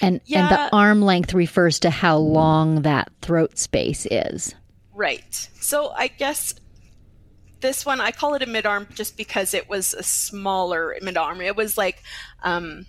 And 0.00 0.20
yeah, 0.24 0.48
and 0.48 0.50
the 0.50 0.76
arm 0.76 1.02
length 1.02 1.34
refers 1.34 1.80
to 1.80 1.90
how 1.90 2.16
long 2.16 2.82
that 2.82 3.10
throat 3.20 3.58
space 3.58 4.06
is. 4.10 4.54
Right. 4.94 5.48
So, 5.60 5.90
I 5.90 6.08
guess 6.08 6.54
this 7.60 7.84
one 7.86 8.00
I 8.00 8.10
call 8.10 8.34
it 8.34 8.42
a 8.42 8.46
mid 8.46 8.66
arm 8.66 8.86
just 8.94 9.16
because 9.16 9.54
it 9.54 9.68
was 9.68 9.94
a 9.94 10.02
smaller 10.02 10.96
mid 11.02 11.16
arm. 11.16 11.40
It 11.40 11.56
was 11.56 11.76
like 11.78 12.02
um, 12.42 12.86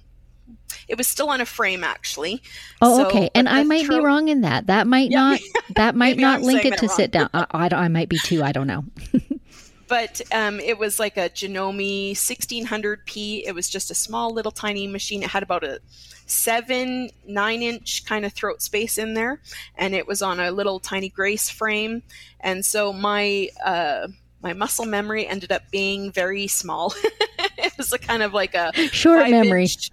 it 0.88 0.98
was 0.98 1.08
still 1.08 1.30
on 1.30 1.42
a 1.42 1.46
frame 1.46 1.84
actually. 1.84 2.42
Oh, 2.82 3.00
so, 3.00 3.08
okay. 3.08 3.30
And 3.36 3.48
I 3.48 3.64
might 3.64 3.86
tro- 3.86 4.00
be 4.00 4.06
wrong 4.06 4.28
in 4.28 4.42
that. 4.42 4.68
That 4.68 4.88
might 4.88 5.12
yeah. 5.12 5.20
not. 5.20 5.40
That 5.76 5.96
might 5.96 6.18
not 6.18 6.42
link 6.42 6.66
it 6.66 6.78
to 6.80 6.88
wrong. 6.88 6.96
sit 6.98 7.12
down. 7.12 7.30
I, 7.34 7.46
I, 7.52 7.70
I, 7.74 7.88
might 7.88 8.10
be 8.10 8.18
too. 8.18 8.44
I 8.44 8.52
don't 8.52 8.68
know. 8.68 8.84
but 9.88 10.20
um, 10.34 10.60
it 10.60 10.78
was 10.78 11.00
like 11.00 11.16
a 11.16 11.30
Janome 11.30 12.12
1600p. 12.12 13.44
It 13.46 13.56
was 13.56 13.70
just 13.70 13.90
a 13.90 13.96
small 13.96 14.34
little 14.34 14.52
tiny 14.52 14.88
machine. 14.88 15.24
It 15.24 15.30
had 15.30 15.44
about 15.44 15.64
a 15.64 15.80
seven, 16.26 17.10
nine 17.26 17.62
inch 17.62 18.04
kind 18.06 18.26
of 18.26 18.34
throat 18.34 18.62
space 18.62 18.98
in 18.98 19.14
there, 19.14 19.40
and 19.76 19.96
it 19.96 20.08
was 20.08 20.22
on 20.22 20.42
a 20.42 20.52
little 20.52 20.82
tiny 20.82 21.08
Grace 21.08 21.50
frame. 21.50 22.04
And 22.42 22.66
so 22.66 22.92
my 22.92 23.48
uh, 23.66 24.10
my 24.42 24.54
muscle 24.54 24.86
memory 24.86 25.28
ended 25.28 25.52
up 25.52 25.70
being 25.72 26.12
very 26.12 26.48
small. 26.48 26.94
it 27.58 27.74
was 27.78 27.94
a 27.94 28.00
kind 28.00 28.24
of 28.24 28.34
like 28.34 28.56
a 28.56 28.72
short 28.92 29.30
memory. 29.30 29.64
Inch, 29.64 29.92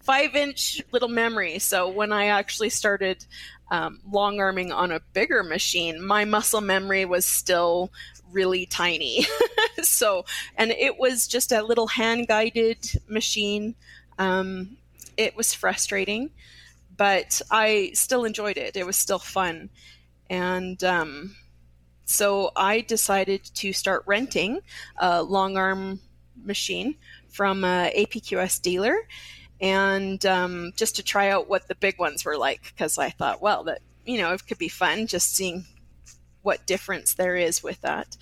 five 0.00 0.34
inch 0.34 0.82
little 0.92 1.08
memory. 1.08 1.58
So 1.58 1.88
when 1.88 2.12
I 2.12 2.26
actually 2.26 2.70
started 2.70 3.24
um, 3.70 4.00
long 4.10 4.40
arming 4.40 4.72
on 4.72 4.92
a 4.92 5.00
bigger 5.12 5.42
machine, 5.42 6.04
my 6.04 6.24
muscle 6.24 6.60
memory 6.60 7.04
was 7.04 7.26
still 7.26 7.90
really 8.32 8.66
tiny. 8.66 9.26
so, 9.82 10.24
and 10.56 10.70
it 10.72 10.98
was 10.98 11.26
just 11.26 11.52
a 11.52 11.62
little 11.62 11.86
hand 11.86 12.28
guided 12.28 12.78
machine. 13.08 13.74
Um, 14.18 14.76
it 15.16 15.36
was 15.36 15.54
frustrating, 15.54 16.30
but 16.96 17.40
I 17.50 17.90
still 17.94 18.24
enjoyed 18.24 18.56
it. 18.56 18.76
It 18.76 18.86
was 18.86 18.96
still 18.96 19.18
fun. 19.18 19.70
And 20.28 20.82
um, 20.84 21.36
so 22.10 22.50
I 22.56 22.80
decided 22.80 23.44
to 23.44 23.72
start 23.72 24.02
renting 24.04 24.62
a 24.98 25.22
long 25.22 25.56
arm 25.56 26.00
machine 26.42 26.96
from 27.28 27.62
a 27.62 27.92
APQS 27.96 28.60
dealer 28.60 29.06
and 29.60 30.26
um, 30.26 30.72
just 30.74 30.96
to 30.96 31.04
try 31.04 31.28
out 31.28 31.48
what 31.48 31.68
the 31.68 31.76
big 31.76 32.00
ones 32.00 32.24
were 32.24 32.36
like 32.36 32.64
because 32.64 32.98
I 32.98 33.10
thought, 33.10 33.40
well, 33.40 33.62
that 33.64 33.80
you 34.04 34.18
know, 34.18 34.32
it 34.32 34.44
could 34.44 34.58
be 34.58 34.68
fun 34.68 35.06
just 35.06 35.36
seeing 35.36 35.66
what 36.42 36.66
difference 36.66 37.14
there 37.14 37.36
is 37.36 37.62
with 37.62 37.80
that. 37.82 38.16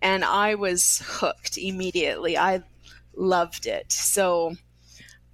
And 0.00 0.24
I 0.24 0.54
was 0.54 1.02
hooked 1.04 1.58
immediately. 1.58 2.38
I 2.38 2.62
loved 3.14 3.66
it. 3.66 3.92
So 3.92 4.54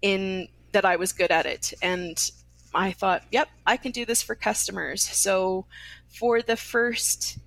in 0.00 0.48
that 0.72 0.86
I 0.86 0.96
was 0.96 1.12
good 1.12 1.30
at 1.30 1.44
it. 1.44 1.74
And 1.82 2.30
I 2.74 2.92
thought, 2.92 3.22
yep, 3.30 3.48
I 3.66 3.76
can 3.76 3.92
do 3.92 4.04
this 4.04 4.22
for 4.22 4.34
customers. 4.34 5.02
So 5.02 5.66
for 6.08 6.42
the 6.42 6.56
first 6.56 7.38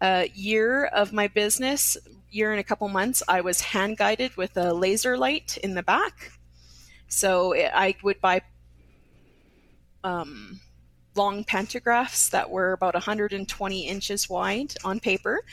uh, 0.00 0.24
year 0.34 0.84
of 0.86 1.12
my 1.12 1.28
business, 1.28 1.96
year 2.30 2.52
and 2.52 2.60
a 2.60 2.64
couple 2.64 2.88
months, 2.88 3.22
I 3.28 3.40
was 3.40 3.60
hand 3.60 3.96
guided 3.96 4.36
with 4.36 4.56
a 4.56 4.72
laser 4.72 5.16
light 5.16 5.58
in 5.58 5.74
the 5.74 5.82
back. 5.82 6.32
So 7.08 7.52
it, 7.52 7.70
I 7.74 7.96
would 8.02 8.20
buy 8.20 8.42
um, 10.04 10.60
long 11.16 11.44
pantographs 11.44 12.30
that 12.30 12.48
were 12.48 12.72
about 12.72 12.94
120 12.94 13.86
inches 13.86 14.28
wide 14.28 14.74
on 14.84 15.00
paper, 15.00 15.44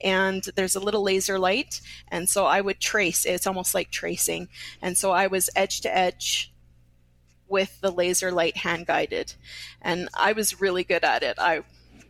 and 0.00 0.42
there's 0.56 0.76
a 0.76 0.80
little 0.80 1.02
laser 1.02 1.38
light, 1.38 1.80
and 2.08 2.28
so 2.28 2.46
I 2.46 2.60
would 2.60 2.80
trace. 2.80 3.24
It's 3.26 3.46
almost 3.46 3.74
like 3.74 3.90
tracing, 3.90 4.48
and 4.80 4.96
so 4.96 5.10
I 5.10 5.26
was 5.26 5.50
edge 5.54 5.82
to 5.82 5.96
edge 5.96 6.49
with 7.50 7.80
the 7.80 7.90
laser 7.90 8.32
light 8.32 8.56
hand 8.56 8.86
guided, 8.86 9.34
and 9.82 10.08
I 10.14 10.32
was 10.32 10.60
really 10.60 10.84
good 10.84 11.04
at 11.04 11.22
it. 11.22 11.38
I 11.38 11.62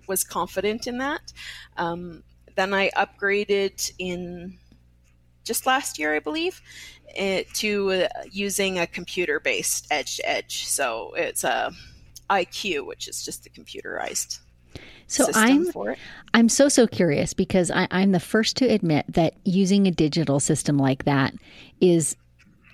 was 0.06 0.22
confident 0.22 0.86
in 0.86 0.98
that. 0.98 1.32
Um, 1.76 2.22
then 2.56 2.74
I 2.74 2.90
upgraded 2.90 3.92
in 3.98 4.58
just 5.44 5.66
last 5.66 5.98
year, 5.98 6.14
I 6.14 6.18
believe, 6.18 6.60
it, 7.08 7.46
eh, 7.46 7.50
to 7.54 7.92
uh, 7.92 8.08
using 8.30 8.78
a 8.78 8.86
computer 8.86 9.40
based 9.40 9.86
edge 9.90 10.16
to 10.16 10.28
edge. 10.28 10.66
So 10.66 11.14
it's 11.16 11.44
a 11.44 11.72
IQ, 12.28 12.86
which 12.86 13.08
is 13.08 13.24
just 13.24 13.44
the 13.44 13.50
computerized. 13.50 14.40
So 15.08 15.28
I'm 15.34 15.66
I'm 16.32 16.48
so 16.48 16.68
so 16.68 16.86
curious 16.86 17.34
because 17.34 17.70
I, 17.72 17.88
I'm 17.90 18.12
the 18.12 18.20
first 18.20 18.56
to 18.58 18.66
admit 18.66 19.06
that 19.08 19.34
using 19.44 19.88
a 19.88 19.90
digital 19.90 20.38
system 20.38 20.78
like 20.78 21.04
that 21.04 21.34
is 21.80 22.16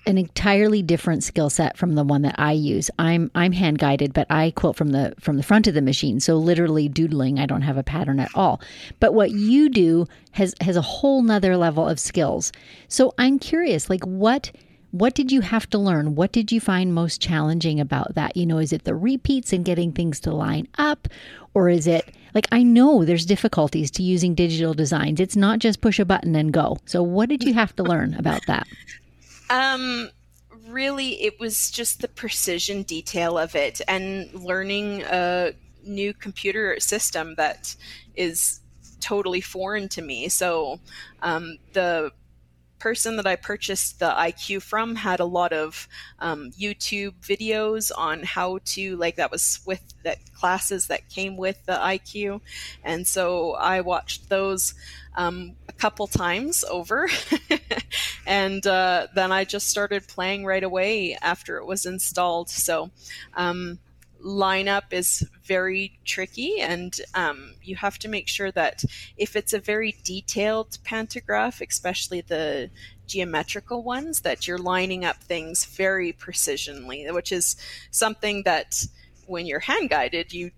an 0.07 0.19
entirely 0.19 0.83
different 0.83 1.25
skill 1.25 1.51
set 1.51 1.77
from 1.77 1.95
the 1.95 2.05
one 2.05 2.23
that 2.23 2.37
I 2.39 2.53
use. 2.53 2.91
I'm 2.99 3.31
I'm 3.35 3.53
hand 3.53 3.79
guided, 3.79 4.13
but 4.13 4.27
I 4.31 4.53
quilt 4.53 4.77
from 4.77 4.91
the 4.91 5.15
from 5.21 5.37
the 5.37 5.43
front 5.43 5.67
of 5.67 5.75
the 5.75 5.83
machine. 5.83 6.21
So 6.21 6.37
literally 6.37 6.89
doodling, 6.89 7.39
I 7.39 7.47
don't 7.47 7.63
have 7.63 7.77
a 7.77 7.83
pattern 7.83 8.21
at 8.21 8.31
all. 8.35 8.61
But 9.01 9.15
what 9.15 9.33
you 9.33 9.69
do 9.69 10.07
has 10.33 10.55
has 10.61 10.77
a 10.77 10.83
whole 10.83 11.23
nother 11.23 11.57
level 11.57 11.87
of 11.87 11.99
skills. 11.99 12.53
So 12.89 13.15
I'm 13.19 13.39
curious, 13.39 13.91
like 13.91 14.05
what 14.05 14.53
what 14.93 15.15
did 15.15 15.33
you 15.33 15.43
have 15.43 15.69
to 15.71 15.79
learn? 15.79 16.15
What 16.15 16.33
did 16.33 16.51
you 16.51 16.61
find 16.61 16.95
most 16.95 17.21
challenging 17.21 17.81
about 17.81 18.15
that? 18.15 18.37
You 18.37 18.47
know, 18.47 18.59
is 18.59 18.73
it 18.73 18.85
the 18.85 18.95
repeats 18.95 19.53
and 19.53 19.65
getting 19.65 19.93
things 19.93 20.21
to 20.21 20.31
line 20.31 20.69
up? 20.79 21.09
Or 21.53 21.69
is 21.69 21.87
it 21.87 22.15
like 22.35 22.49
I 22.53 22.63
know 22.63 23.05
there's 23.05 23.27
difficulties 23.27 23.91
to 23.93 24.03
using 24.03 24.35
digital 24.35 24.75
designs. 24.75 25.21
It's 25.21 25.37
not 25.37 25.59
just 25.59 25.81
push 25.81 25.99
a 25.99 26.05
button 26.05 26.37
and 26.37 26.53
go. 26.53 26.77
So 26.85 27.03
what 27.03 27.29
did 27.29 27.43
you 27.43 27.55
have 27.55 27.75
to 27.77 27.83
learn 27.83 28.15
about 28.15 28.43
that? 28.47 28.67
Um, 29.51 30.11
really, 30.69 31.23
it 31.23 31.39
was 31.39 31.71
just 31.71 32.01
the 32.01 32.09
precision 32.09 32.83
detail 32.83 33.39
of 33.39 33.55
it 33.55 33.81
and 33.89 34.33
learning 34.35 35.03
a 35.03 35.53
new 35.85 36.13
computer 36.13 36.79
system 36.81 37.35
that 37.37 37.75
is 38.15 38.61
totally 39.01 39.41
foreign 39.41 39.89
to 39.91 40.03
me. 40.03 40.29
So, 40.29 40.81
um, 41.23 41.59
the 41.73 42.13
person 42.79 43.17
that 43.17 43.27
I 43.27 43.37
purchased 43.37 44.01
the 44.01 44.11
IQ 44.11 44.63
from 44.63 44.95
had 44.95 45.21
a 45.21 45.25
lot 45.25 45.53
of 45.53 45.89
um, 46.19 46.51
YouTube 46.53 47.15
videos 47.23 47.91
on 47.97 48.23
how 48.23 48.59
to 48.67 48.97
like 48.97 49.17
that 49.17 49.31
was 49.31 49.61
with 49.65 49.83
that 50.05 50.19
classes 50.35 50.87
that 50.89 51.09
came 51.09 51.37
with 51.37 51.65
the 51.67 51.73
IQ, 51.73 52.41
and 52.85 53.07
so 53.07 53.55
I 53.55 53.81
watched 53.81 54.29
those 54.29 54.75
um, 55.15 55.55
couple 55.79 56.07
times 56.07 56.65
over, 56.71 57.09
and 58.27 58.67
uh, 58.67 59.07
then 59.15 59.33
I 59.33 59.45
just 59.45 59.69
started 59.69 60.09
playing 60.09 60.45
right 60.45 60.65
away 60.65 61.17
after 61.21 61.59
it 61.59 61.67
was 61.67 61.87
installed. 61.87 62.51
So. 62.51 62.91
Um, 63.35 63.79
lineup 64.25 64.93
is 64.93 65.25
very 65.45 65.99
tricky 66.05 66.61
and 66.61 67.01
um, 67.15 67.55
you 67.63 67.77
have 67.77 67.99
to 67.99 68.09
make 68.09 68.29
sure 68.29 68.51
that 68.51 68.83
if 69.17 69.37
it's 69.37 69.53
a 69.53 69.61
very 69.61 69.95
detailed 70.03 70.79
pantograph 70.85 71.61
especially 71.61 72.23
the 72.23 72.71
geometrical 73.07 73.83
ones 73.83 74.23
that 74.23 74.49
you're 74.49 74.59
lining 74.59 75.05
up 75.05 75.23
things 75.23 75.65
very 75.65 76.13
precisionally 76.13 77.13
which 77.13 77.31
is 77.31 77.57
something 77.91 78.43
that 78.43 78.85
when 79.27 79.47
you're 79.47 79.61
hand 79.61 79.91
guided 79.91 80.33
you 80.33 80.51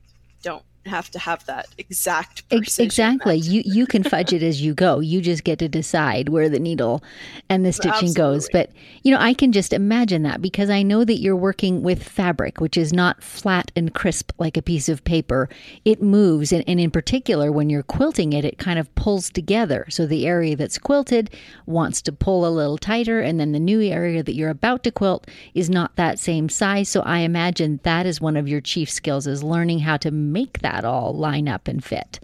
don't 0.43 0.65
have 0.87 1.11
to 1.11 1.19
have 1.19 1.45
that 1.47 1.69
exact 1.79 2.49
precision. 2.49 2.85
Exactly. 2.85 3.37
You 3.37 3.63
you 3.65 3.87
can 3.87 4.03
fudge 4.03 4.33
it 4.33 4.43
as 4.43 4.63
you 4.63 4.75
go. 4.75 5.01
You 5.01 5.21
just 5.21 5.45
get 5.45 5.59
to 5.59 5.69
decide 5.69 6.29
where 6.29 6.49
the 6.49 6.59
needle 6.59 7.03
and 7.49 7.65
the 7.65 7.73
stitching 7.73 8.09
Absolutely. 8.09 8.15
goes. 8.15 8.49
But 8.53 8.71
you 9.03 9.13
know, 9.13 9.21
I 9.21 9.35
can 9.35 9.53
just 9.53 9.73
imagine 9.73 10.23
that 10.23 10.41
because 10.41 10.71
I 10.71 10.83
know 10.83 11.05
that 11.05 11.21
you're 11.21 11.37
working 11.37 11.83
with 11.83 12.03
fabric, 12.03 12.61
which 12.61 12.77
is 12.77 12.93
not 12.93 13.23
flat 13.23 13.71
and 13.77 13.95
crisp 13.95 14.33
like 14.39 14.57
a 14.57 14.63
piece 14.63 14.89
of 14.89 15.05
paper. 15.05 15.49
It 15.85 16.03
moves 16.03 16.53
and, 16.53 16.65
and 16.67 16.81
in 16.81 16.91
particular 16.91 17.53
when 17.53 17.71
you're 17.71 17.83
quilting 17.83 18.33
it, 18.33 18.45
it 18.45 18.59
kind 18.59 18.79
of 18.79 18.93
pulls 18.95 19.31
together. 19.31 19.87
So 19.91 20.07
the 20.07 20.27
area 20.27 20.57
that's 20.57 20.79
quilted 20.79 21.31
wants 21.67 22.03
to 22.03 22.13
pull 22.13 22.47
a 22.47 22.51
little 22.51 22.79
tighter 22.79 23.21
and 23.21 23.39
then 23.39 23.53
the 23.53 23.61
new 23.61 23.83
area 23.83 24.23
that 24.23 24.35
you're 24.35 24.51
about 24.51 24.85
to 24.85 24.91
quilt 24.91 25.27
is 25.55 25.69
not 25.69 25.97
that 25.97 26.19
same 26.19 26.49
size. 26.49 26.89
So 26.89 27.01
I 27.03 27.19
imagine 27.19 27.81
that 27.83 28.07
is 28.07 28.21
one 28.21 28.37
of 28.37 28.49
your 28.49 28.61
chief 28.61 28.91
skills 28.91 29.27
is 29.27 29.43
learning 29.43 29.81
how 29.81 29.97
to 29.99 30.11
make 30.11 30.61
that 30.61 30.68
that 30.73 30.85
all 30.85 31.15
line 31.15 31.49
up 31.49 31.69
and 31.69 31.83
fit. 31.83 32.21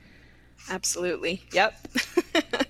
Absolutely. 0.70 1.42
Yep. 1.52 1.88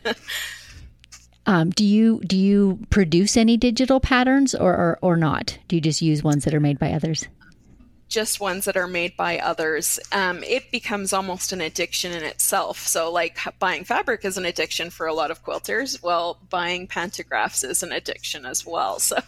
um, 1.47 1.71
do 1.71 1.85
you 1.85 2.21
do 2.27 2.37
you 2.37 2.81
produce 2.91 3.37
any 3.37 3.57
digital 3.57 4.01
patterns 4.01 4.55
or, 4.55 4.73
or 4.73 4.99
or 5.03 5.17
not? 5.17 5.59
Do 5.69 5.77
you 5.77 5.83
just 5.83 6.03
use 6.03 6.23
ones 6.23 6.45
that 6.45 6.55
are 6.55 6.61
made 6.61 6.79
by 6.79 6.93
others? 6.93 7.29
Just 8.15 8.39
ones 8.39 8.65
that 8.65 8.77
are 8.77 8.87
made 8.87 9.17
by 9.17 9.41
others, 9.41 9.99
um, 10.13 10.45
it 10.45 10.71
becomes 10.71 11.13
almost 11.13 11.53
an 11.53 11.61
addiction 11.61 12.13
in 12.13 12.23
itself. 12.23 12.79
So, 12.79 13.11
like 13.11 13.37
buying 13.59 13.83
fabric 13.83 14.25
is 14.25 14.39
an 14.39 14.47
addiction 14.47 14.91
for 14.91 15.09
a 15.09 15.13
lot 15.13 15.33
of 15.33 15.45
quilters. 15.45 16.01
Well, 16.01 16.39
buying 16.49 16.87
pantographs 16.87 17.69
is 17.69 17.83
an 17.83 17.91
addiction 17.91 18.47
as 18.47 18.65
well. 18.65 18.85
So, 19.05 19.19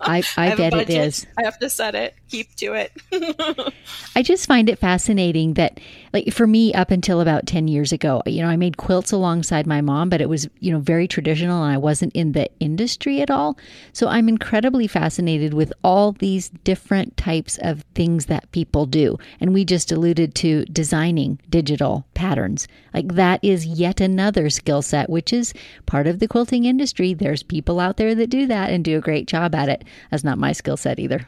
I, 0.00 0.22
I, 0.36 0.52
I 0.52 0.54
bet 0.54 0.74
it 0.74 0.90
is. 0.90 1.26
I 1.38 1.44
have 1.44 1.58
to 1.58 1.68
set 1.68 1.94
it, 1.94 2.14
keep 2.28 2.54
to 2.56 2.74
it. 2.74 2.92
I 4.16 4.22
just 4.22 4.46
find 4.46 4.68
it 4.68 4.78
fascinating 4.78 5.54
that 5.54 5.80
like 6.14 6.32
for 6.32 6.46
me 6.46 6.72
up 6.72 6.90
until 6.90 7.20
about 7.20 7.46
10 7.46 7.68
years 7.68 7.92
ago 7.92 8.22
you 8.24 8.40
know 8.40 8.48
i 8.48 8.56
made 8.56 8.76
quilts 8.78 9.12
alongside 9.12 9.66
my 9.66 9.80
mom 9.80 10.08
but 10.08 10.20
it 10.20 10.28
was 10.28 10.48
you 10.60 10.72
know 10.72 10.78
very 10.78 11.06
traditional 11.06 11.62
and 11.62 11.74
i 11.74 11.76
wasn't 11.76 12.14
in 12.14 12.32
the 12.32 12.48
industry 12.60 13.20
at 13.20 13.30
all. 13.30 13.58
So 13.92 14.08
i'm 14.08 14.28
incredibly 14.28 14.86
fascinated 14.86 15.54
with 15.54 15.72
all 15.82 16.12
these 16.12 16.48
different 16.48 17.16
types 17.16 17.58
of 17.62 17.84
things 17.94 18.26
that 18.26 18.50
people 18.52 18.86
do. 18.86 19.18
And 19.40 19.52
we 19.52 19.64
just 19.64 19.92
alluded 19.92 20.34
to 20.36 20.64
designing 20.66 21.40
digital 21.50 22.06
patterns. 22.14 22.66
Like 22.92 23.14
that 23.14 23.40
is 23.42 23.66
yet 23.66 24.00
another 24.00 24.48
skill 24.50 24.82
set 24.82 25.10
which 25.10 25.32
is 25.32 25.52
part 25.86 26.06
of 26.06 26.20
the 26.20 26.28
quilting 26.28 26.64
industry. 26.64 27.14
There's 27.14 27.42
people 27.42 27.80
out 27.80 27.96
there 27.96 28.14
that 28.14 28.30
do 28.30 28.46
that 28.46 28.70
and 28.70 28.84
do 28.84 28.96
a 28.96 29.02
great 29.02 29.26
job 29.26 29.54
at 29.54 29.68
it. 29.68 29.84
That's 30.10 30.24
not 30.24 30.38
my 30.38 30.52
skill 30.52 30.76
set 30.76 30.98
either. 30.98 31.26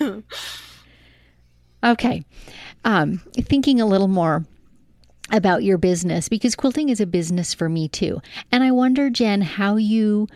Okay. 1.84 2.24
Um, 2.84 3.20
thinking 3.36 3.80
a 3.80 3.86
little 3.86 4.08
more 4.08 4.44
about 5.30 5.62
your 5.62 5.78
business 5.78 6.28
because 6.28 6.54
quilting 6.54 6.88
is 6.88 7.00
a 7.00 7.06
business 7.06 7.54
for 7.54 7.68
me 7.68 7.88
too. 7.88 8.20
And 8.50 8.62
I 8.62 8.70
wonder, 8.70 9.08
Jen, 9.08 9.40
how 9.40 9.76
you 9.76 10.28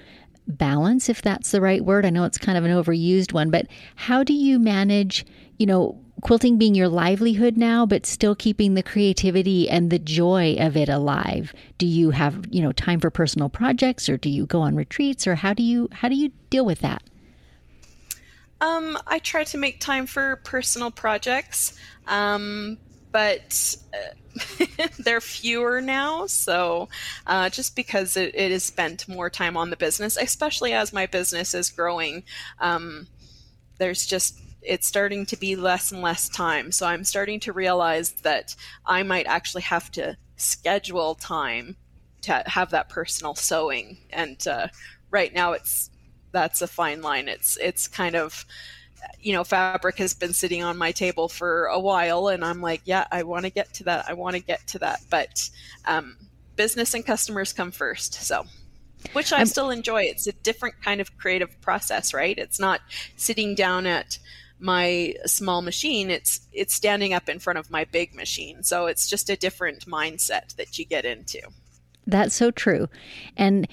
balance, 0.47 1.09
if 1.09 1.23
that's 1.23 1.50
the 1.50 1.61
right 1.61 1.85
word. 1.85 2.07
I 2.07 2.11
know 2.11 2.25
it's 2.25 2.38
kind 2.38 2.57
of 2.57 2.65
an 2.65 2.71
overused 2.71 3.33
one, 3.33 3.50
but 3.50 3.67
how 3.97 4.23
do 4.23 4.33
you 4.33 4.59
manage, 4.59 5.26
you 5.59 5.67
know, 5.67 6.00
quilting 6.23 6.57
being 6.57 6.75
your 6.75 6.88
livelihood 6.88 7.57
now, 7.57 7.85
but 7.85 8.07
still 8.07 8.35
keeping 8.35 8.75
the 8.75 8.83
creativity 8.83 9.69
and 9.69 9.91
the 9.91 9.99
joy 9.99 10.57
of 10.59 10.76
it 10.76 10.88
alive? 10.88 11.53
Do 11.79 11.87
you 11.87 12.11
have, 12.11 12.45
you 12.50 12.62
know, 12.62 12.73
time 12.73 13.00
for 13.00 13.11
personal 13.11 13.49
projects 13.49 14.09
or 14.09 14.17
do 14.17 14.31
you 14.31 14.47
go 14.47 14.61
on 14.61 14.76
retreats 14.76 15.26
or 15.26 15.35
how 15.35 15.53
do 15.53 15.62
you 15.62 15.88
how 15.93 16.09
do 16.09 16.15
you 16.15 16.31
deal 16.49 16.65
with 16.65 16.81
that? 16.81 17.03
Um, 18.61 18.99
I 19.07 19.19
try 19.19 19.45
to 19.45 19.59
make 19.59 19.81
time 19.81 20.07
for 20.07 20.37
personal 20.37 20.91
projects, 20.91 21.79
um, 22.07 22.79
but 23.13 23.77
uh, 23.93 24.65
they're 24.99 25.21
fewer 25.21 25.81
now. 25.81 26.27
So, 26.27 26.89
uh, 27.27 27.51
just 27.51 27.77
because 27.77 28.17
it, 28.17 28.35
it 28.35 28.51
has 28.53 28.65
spent 28.65 29.09
more 29.09 29.29
time 29.29 29.57
on 29.57 29.71
the 29.71 29.77
business, 29.77 30.17
especially 30.17 30.73
as 30.73 30.93
my 30.93 31.07
business 31.07 31.55
is 31.55 31.71
growing, 31.71 32.25
um, 32.61 33.09
there's 33.79 34.07
just 34.07 34.41
it's 34.63 34.87
starting 34.87 35.25
to 35.27 35.37
be 35.37 35.55
less 35.55 35.93
and 35.93 36.03
less 36.03 36.29
time. 36.29 36.73
So 36.73 36.87
I'm 36.87 37.05
starting 37.05 37.41
to 37.41 37.53
realize 37.53 38.13
that 38.23 38.57
I 38.85 39.03
might 39.03 39.27
actually 39.27 39.63
have 39.63 39.91
to 39.93 40.17
schedule 40.37 41.15
time 41.15 41.77
to 42.23 42.43
have 42.47 42.71
that 42.71 42.89
personal 42.89 43.35
sewing. 43.35 43.99
And 44.11 44.45
uh, 44.49 44.69
right 45.11 45.33
now, 45.33 45.53
it's 45.53 45.91
that's 46.37 46.61
a 46.61 46.66
fine 46.66 47.00
line. 47.00 47.28
It's 47.28 47.57
it's 47.57 47.88
kind 47.88 48.14
of 48.14 48.45
you 49.21 49.33
know 49.33 49.43
fabric 49.43 49.97
has 49.97 50.12
been 50.12 50.35
sitting 50.35 50.62
on 50.62 50.76
my 50.76 50.93
table 50.93 51.28
for 51.28 51.66
a 51.66 51.78
while 51.78 52.28
and 52.28 52.45
i'm 52.45 52.61
like 52.61 52.81
yeah 52.85 53.07
i 53.12 53.23
want 53.23 53.45
to 53.45 53.50
get 53.50 53.73
to 53.73 53.85
that 53.85 54.05
i 54.09 54.12
want 54.12 54.35
to 54.35 54.43
get 54.43 54.66
to 54.66 54.78
that. 54.78 55.00
But 55.09 55.49
um, 55.87 56.16
business 56.57 56.93
and 56.93 57.05
customers 57.07 57.52
come 57.52 57.71
first 57.71 58.14
so. 58.14 58.45
Which 59.12 59.33
i 59.33 59.45
still 59.45 59.71
enjoy. 59.71 60.02
It's 60.02 60.26
a 60.26 60.33
different 60.33 60.75
kind 60.83 61.00
of 61.00 61.16
creative 61.16 61.59
process 61.62 62.12
right? 62.12 62.37
It's 62.37 62.61
not 62.61 62.81
sitting 63.16 63.55
down 63.55 63.87
at 63.87 64.19
my 64.59 65.14
small 65.25 65.62
machine. 65.62 66.11
It's 66.11 66.47
it's 66.52 66.75
standing 66.75 67.14
up 67.14 67.28
in 67.28 67.38
front 67.38 67.59
of 67.59 67.71
my 67.71 67.85
big 67.85 68.14
machine. 68.14 68.62
So 68.62 68.87
it's 68.87 69.09
just 69.09 69.31
a 69.31 69.37
different 69.37 69.87
mindset 69.87 70.57
that 70.57 70.78
you 70.78 70.85
get 70.85 71.05
into. 71.05 71.40
That's 72.07 72.35
so 72.35 72.50
true. 72.50 72.88
And 73.37 73.69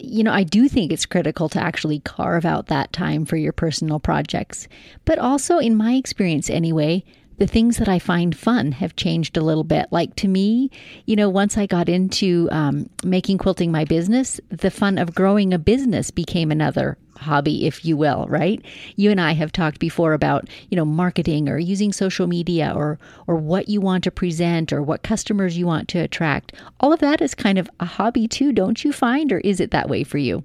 you 0.00 0.22
know, 0.22 0.32
I 0.32 0.42
do 0.42 0.68
think 0.68 0.92
it's 0.92 1.06
critical 1.06 1.48
to 1.50 1.60
actually 1.60 2.00
carve 2.00 2.44
out 2.44 2.66
that 2.66 2.92
time 2.92 3.24
for 3.24 3.36
your 3.36 3.52
personal 3.52 3.98
projects. 3.98 4.68
But 5.04 5.18
also, 5.18 5.58
in 5.58 5.76
my 5.76 5.94
experience 5.94 6.50
anyway, 6.50 7.04
the 7.38 7.46
things 7.46 7.76
that 7.76 7.88
I 7.88 7.98
find 7.98 8.36
fun 8.36 8.72
have 8.72 8.96
changed 8.96 9.36
a 9.36 9.42
little 9.42 9.64
bit. 9.64 9.86
Like 9.90 10.14
to 10.16 10.28
me, 10.28 10.70
you 11.04 11.16
know, 11.16 11.28
once 11.28 11.58
I 11.58 11.66
got 11.66 11.88
into 11.88 12.48
um, 12.50 12.88
making 13.04 13.38
quilting 13.38 13.70
my 13.70 13.84
business, 13.84 14.40
the 14.48 14.70
fun 14.70 14.98
of 14.98 15.14
growing 15.14 15.52
a 15.52 15.58
business 15.58 16.10
became 16.10 16.50
another 16.50 16.96
hobby, 17.16 17.66
if 17.66 17.84
you 17.84 17.96
will, 17.96 18.26
right? 18.28 18.62
You 18.96 19.10
and 19.10 19.20
I 19.20 19.32
have 19.32 19.52
talked 19.52 19.78
before 19.78 20.12
about, 20.12 20.48
you 20.70 20.76
know, 20.76 20.84
marketing 20.84 21.48
or 21.48 21.58
using 21.58 21.92
social 21.92 22.26
media 22.26 22.72
or 22.74 22.98
or 23.26 23.36
what 23.36 23.68
you 23.68 23.80
want 23.80 24.04
to 24.04 24.10
present 24.10 24.72
or 24.72 24.82
what 24.82 25.02
customers 25.02 25.58
you 25.58 25.66
want 25.66 25.88
to 25.88 25.98
attract. 25.98 26.52
All 26.80 26.92
of 26.92 27.00
that 27.00 27.20
is 27.20 27.34
kind 27.34 27.58
of 27.58 27.70
a 27.80 27.84
hobby 27.84 28.28
too, 28.28 28.52
don't 28.52 28.84
you 28.84 28.92
find? 28.92 29.32
Or 29.32 29.38
is 29.38 29.60
it 29.60 29.70
that 29.70 29.88
way 29.88 30.04
for 30.04 30.18
you? 30.18 30.44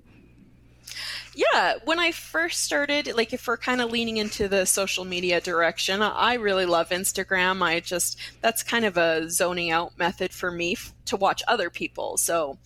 Yeah, 1.34 1.76
when 1.86 1.98
I 1.98 2.12
first 2.12 2.62
started, 2.62 3.16
like 3.16 3.32
if 3.32 3.48
we're 3.48 3.56
kind 3.56 3.80
of 3.80 3.90
leaning 3.90 4.18
into 4.18 4.50
the 4.50 4.66
social 4.66 5.06
media 5.06 5.40
direction, 5.40 6.02
I 6.02 6.34
really 6.34 6.66
love 6.66 6.90
Instagram. 6.90 7.62
I 7.62 7.80
just, 7.80 8.20
that's 8.42 8.64
kind 8.64 8.84
of 8.84 8.98
a 8.98 9.30
zoning 9.30 9.72
out 9.72 9.98
method 9.98 10.34
for 10.34 10.52
me 10.52 10.74
f- 10.74 10.94
to 11.06 11.16
watch 11.16 11.42
other 11.48 11.70
people. 11.70 12.18
So 12.18 12.58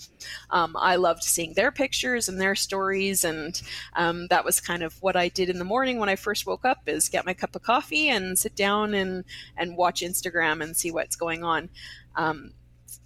um, 0.50 0.76
I 0.80 0.96
loved 0.96 1.24
seeing 1.24 1.54
their 1.54 1.72
pictures 1.72 2.28
and 2.28 2.42
their 2.42 2.56
stories. 2.56 3.24
And 3.24 3.62
um, 3.96 4.28
that 4.30 4.44
was 4.44 4.60
kind 4.60 4.82
of 4.82 5.00
what 5.00 5.16
I 5.16 5.28
did 5.28 5.52
in 5.52 5.60
the 5.60 5.64
morning 5.64 6.00
when 6.00 6.10
I 6.10 6.16
first 6.16 6.48
woke 6.48 6.66
up 6.66 6.80
is 6.88 7.08
get 7.08 7.26
my 7.26 7.36
cup 7.36 7.56
of 7.56 7.62
coffee 7.62 8.10
and 8.10 8.38
sit 8.38 8.56
down 8.56 8.96
and, 8.96 9.26
and 9.56 9.78
watch 9.78 10.02
Instagram 10.02 10.64
and 10.64 10.76
see 10.76 10.90
what's 10.90 11.16
going 11.16 11.44
on. 11.44 11.70
Um, 12.16 12.54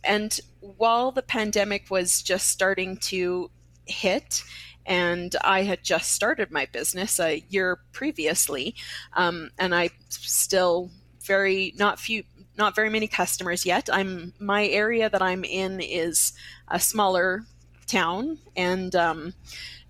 and 0.06 0.40
while 0.62 1.12
the 1.12 1.22
pandemic 1.22 1.88
was 1.90 2.22
just 2.22 2.48
starting 2.48 2.96
to 2.98 3.52
hit, 3.86 4.44
and 4.86 5.36
I 5.44 5.64
had 5.64 5.84
just 5.84 6.12
started 6.12 6.52
my 6.52 6.68
business 6.72 7.20
a 7.20 7.44
year 7.50 7.80
previously, 7.92 8.76
um, 9.14 9.52
and 9.58 9.74
I 9.76 9.90
still 10.10 10.90
very 11.24 11.74
not 11.78 12.00
few 12.00 12.24
not 12.58 12.76
very 12.76 12.90
many 12.90 13.08
customers 13.08 13.66
yet. 13.66 13.90
I'm 13.92 14.34
my 14.40 14.68
area 14.68 15.10
that 15.10 15.22
I'm 15.22 15.44
in 15.44 15.80
is 15.80 16.34
a 16.68 16.80
smaller 16.80 17.46
town, 17.88 18.40
and 18.56 18.96
um, 18.96 19.34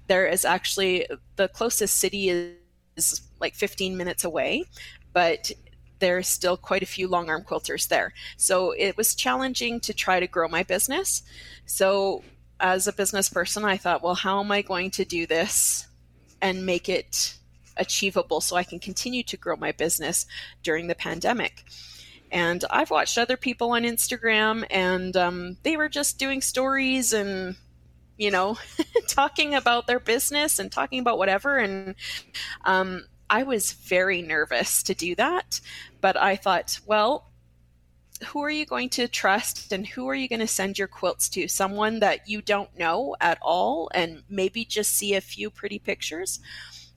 there 0.07 0.27
is 0.27 0.45
actually 0.45 1.07
the 1.35 1.47
closest 1.47 1.97
city 1.97 2.29
is, 2.29 2.55
is 2.95 3.21
like 3.39 3.55
15 3.55 3.95
minutes 3.95 4.23
away, 4.23 4.63
but 5.13 5.51
there's 5.99 6.27
still 6.27 6.57
quite 6.57 6.83
a 6.83 6.87
few 6.87 7.07
long 7.07 7.29
arm 7.29 7.43
quilters 7.43 7.87
there. 7.87 8.13
So 8.37 8.71
it 8.71 8.97
was 8.97 9.15
challenging 9.15 9.79
to 9.81 9.93
try 9.93 10.19
to 10.19 10.27
grow 10.27 10.47
my 10.47 10.63
business. 10.63 11.23
So 11.65 12.23
as 12.59 12.87
a 12.87 12.93
business 12.93 13.29
person, 13.29 13.63
I 13.63 13.77
thought, 13.77 14.03
well, 14.03 14.15
how 14.15 14.39
am 14.39 14.51
I 14.51 14.61
going 14.61 14.91
to 14.91 15.05
do 15.05 15.25
this 15.25 15.87
and 16.41 16.65
make 16.65 16.89
it 16.89 17.35
achievable 17.77 18.41
so 18.41 18.55
I 18.55 18.63
can 18.63 18.79
continue 18.79 19.23
to 19.23 19.37
grow 19.37 19.55
my 19.55 19.71
business 19.71 20.25
during 20.63 20.87
the 20.87 20.95
pandemic? 20.95 21.63
And 22.31 22.63
I've 22.69 22.91
watched 22.91 23.17
other 23.17 23.37
people 23.37 23.71
on 23.71 23.83
Instagram, 23.83 24.65
and 24.69 25.15
um, 25.17 25.57
they 25.63 25.77
were 25.77 25.89
just 25.89 26.19
doing 26.19 26.41
stories 26.41 27.13
and 27.13 27.55
you 28.19 28.29
know, 28.29 28.57
talking 29.07 29.55
about 29.55 29.87
their 29.87 29.99
business 29.99 30.59
and 30.59 30.71
talking 30.71 30.99
about 30.99 31.17
whatever. 31.17 31.57
And 31.57 31.95
um, 32.65 33.05
I 33.29 33.43
was 33.43 33.71
very 33.71 34.21
nervous 34.21 34.83
to 34.83 34.93
do 34.93 35.15
that. 35.15 35.61
But 36.01 36.17
I 36.17 36.35
thought, 36.35 36.79
well, 36.85 37.28
who 38.27 38.43
are 38.43 38.49
you 38.49 38.65
going 38.65 38.89
to 38.89 39.07
trust 39.07 39.71
and 39.71 39.87
who 39.87 40.07
are 40.07 40.15
you 40.15 40.27
going 40.27 40.39
to 40.39 40.47
send 40.47 40.77
your 40.77 40.87
quilts 40.87 41.29
to? 41.29 41.47
Someone 41.47 41.99
that 41.99 42.27
you 42.27 42.41
don't 42.41 42.77
know 42.77 43.15
at 43.21 43.37
all 43.41 43.89
and 43.93 44.23
maybe 44.29 44.65
just 44.65 44.93
see 44.93 45.15
a 45.15 45.21
few 45.21 45.49
pretty 45.49 45.79
pictures, 45.79 46.39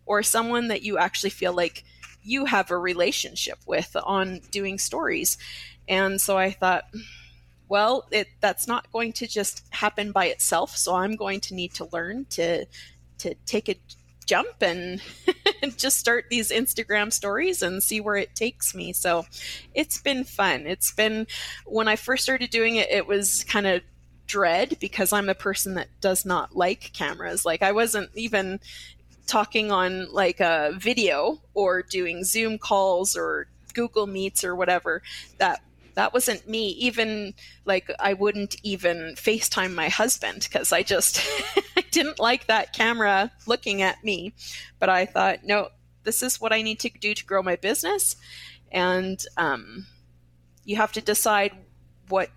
or 0.04 0.22
someone 0.22 0.68
that 0.68 0.82
you 0.82 0.98
actually 0.98 1.30
feel 1.30 1.54
like 1.54 1.84
you 2.22 2.44
have 2.44 2.70
a 2.70 2.78
relationship 2.78 3.58
with 3.66 3.96
on 4.04 4.40
doing 4.50 4.78
stories. 4.78 5.38
And 5.88 6.20
so 6.20 6.38
I 6.38 6.50
thought, 6.50 6.84
well, 7.68 8.06
it, 8.10 8.28
that's 8.40 8.66
not 8.68 8.90
going 8.92 9.12
to 9.14 9.26
just 9.26 9.64
happen 9.70 10.12
by 10.12 10.26
itself. 10.26 10.76
So 10.76 10.94
I'm 10.94 11.16
going 11.16 11.40
to 11.40 11.54
need 11.54 11.74
to 11.74 11.88
learn 11.92 12.26
to 12.30 12.66
to 13.18 13.34
take 13.46 13.68
a 13.68 13.76
jump 14.24 14.48
and 14.60 15.00
just 15.76 15.98
start 15.98 16.26
these 16.30 16.50
Instagram 16.50 17.12
stories 17.12 17.62
and 17.62 17.82
see 17.82 18.00
where 18.00 18.16
it 18.16 18.34
takes 18.34 18.74
me. 18.74 18.92
So 18.92 19.26
it's 19.74 20.00
been 20.00 20.24
fun. 20.24 20.66
It's 20.66 20.92
been, 20.92 21.26
when 21.66 21.88
I 21.88 21.96
first 21.96 22.22
started 22.22 22.50
doing 22.50 22.76
it, 22.76 22.90
it 22.90 23.06
was 23.06 23.44
kind 23.44 23.66
of 23.66 23.82
dread 24.26 24.76
because 24.80 25.12
I'm 25.12 25.28
a 25.28 25.34
person 25.34 25.74
that 25.74 25.88
does 26.00 26.24
not 26.24 26.56
like 26.56 26.92
cameras. 26.92 27.44
Like 27.44 27.62
I 27.62 27.72
wasn't 27.72 28.10
even 28.14 28.60
talking 29.26 29.70
on 29.70 30.12
like 30.12 30.40
a 30.40 30.72
video 30.76 31.40
or 31.54 31.82
doing 31.82 32.24
Zoom 32.24 32.58
calls 32.58 33.16
or 33.16 33.46
Google 33.74 34.06
Meets 34.06 34.44
or 34.44 34.54
whatever 34.54 35.02
that 35.38 35.62
that 35.94 36.12
wasn't 36.12 36.48
me. 36.48 36.68
Even 36.70 37.34
like 37.64 37.90
i 37.98 38.12
wouldn't 38.12 38.56
even 38.62 39.14
facetime 39.14 39.74
my 39.74 39.88
husband 39.88 40.46
because 40.48 40.72
i 40.72 40.82
just 40.82 41.20
i 41.76 41.84
didn't 41.90 42.18
like 42.18 42.46
that 42.46 42.72
camera 42.72 43.30
looking 43.46 43.82
at 43.82 44.02
me. 44.04 44.32
But 44.78 44.88
i 44.88 45.06
thought 45.06 45.44
no 45.44 45.68
this 46.04 46.22
is 46.22 46.40
what 46.40 46.52
i 46.52 46.62
need 46.62 46.80
to 46.80 46.90
do 46.90 47.14
to 47.14 47.24
grow 47.24 47.42
my 47.42 47.56
business. 47.56 48.16
And 48.70 49.22
um, 49.36 49.86
you 50.64 50.76
have 50.76 50.92
to 50.92 51.00
decide 51.00 51.52
what 52.08 52.30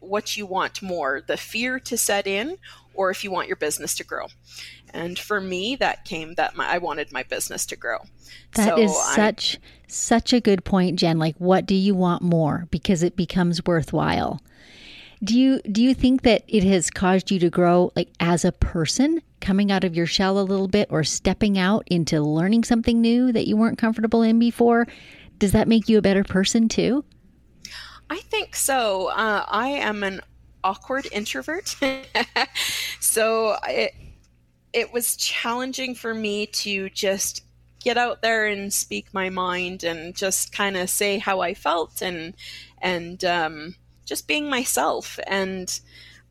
what 0.00 0.36
you 0.36 0.46
want 0.46 0.80
more 0.80 1.22
the 1.26 1.36
fear 1.36 1.78
to 1.78 1.96
set 1.96 2.26
in 2.26 2.56
or 2.94 3.10
if 3.10 3.22
you 3.22 3.30
want 3.30 3.48
your 3.48 3.56
business 3.56 3.94
to 3.94 4.04
grow 4.04 4.26
And 4.92 5.18
for 5.18 5.40
me, 5.40 5.76
that 5.76 6.04
came 6.04 6.34
that 6.34 6.56
my, 6.56 6.66
I 6.66 6.78
wanted 6.78 7.12
my 7.12 7.22
business 7.22 7.66
to 7.66 7.76
grow. 7.76 7.98
That 8.54 8.76
so 8.76 8.78
is 8.78 8.96
such 9.14 9.58
such 9.88 10.32
a 10.32 10.40
good 10.40 10.64
point, 10.64 10.98
Jen. 10.98 11.18
Like, 11.18 11.36
what 11.36 11.66
do 11.66 11.74
you 11.74 11.94
want 11.94 12.22
more? 12.22 12.66
Because 12.70 13.02
it 13.02 13.16
becomes 13.16 13.64
worthwhile. 13.64 14.40
Do 15.22 15.38
you 15.38 15.60
do 15.60 15.82
you 15.82 15.94
think 15.94 16.22
that 16.22 16.44
it 16.48 16.64
has 16.64 16.90
caused 16.90 17.30
you 17.30 17.38
to 17.40 17.50
grow 17.50 17.92
like 17.94 18.08
as 18.20 18.44
a 18.44 18.52
person, 18.52 19.20
coming 19.40 19.70
out 19.70 19.84
of 19.84 19.94
your 19.94 20.06
shell 20.06 20.38
a 20.38 20.42
little 20.42 20.68
bit, 20.68 20.88
or 20.90 21.04
stepping 21.04 21.58
out 21.58 21.84
into 21.86 22.20
learning 22.22 22.64
something 22.64 23.00
new 23.00 23.30
that 23.32 23.46
you 23.46 23.56
weren't 23.56 23.78
comfortable 23.78 24.22
in 24.22 24.38
before? 24.38 24.86
Does 25.38 25.52
that 25.52 25.68
make 25.68 25.88
you 25.88 25.98
a 25.98 26.02
better 26.02 26.24
person 26.24 26.68
too? 26.68 27.04
I 28.08 28.18
think 28.18 28.56
so. 28.56 29.08
Uh, 29.08 29.44
I 29.46 29.68
am 29.68 30.02
an 30.02 30.20
awkward 30.64 31.06
introvert, 31.12 31.76
so 33.00 33.56
it 33.68 33.94
it 34.72 34.92
was 34.92 35.16
challenging 35.16 35.94
for 35.94 36.14
me 36.14 36.46
to 36.46 36.90
just 36.90 37.44
get 37.82 37.96
out 37.96 38.22
there 38.22 38.46
and 38.46 38.72
speak 38.72 39.12
my 39.12 39.30
mind 39.30 39.84
and 39.84 40.14
just 40.14 40.52
kind 40.52 40.76
of 40.76 40.90
say 40.90 41.18
how 41.18 41.40
I 41.40 41.54
felt 41.54 42.02
and 42.02 42.34
and 42.80 43.24
um, 43.24 43.74
just 44.04 44.28
being 44.28 44.48
myself. 44.48 45.18
And 45.26 45.80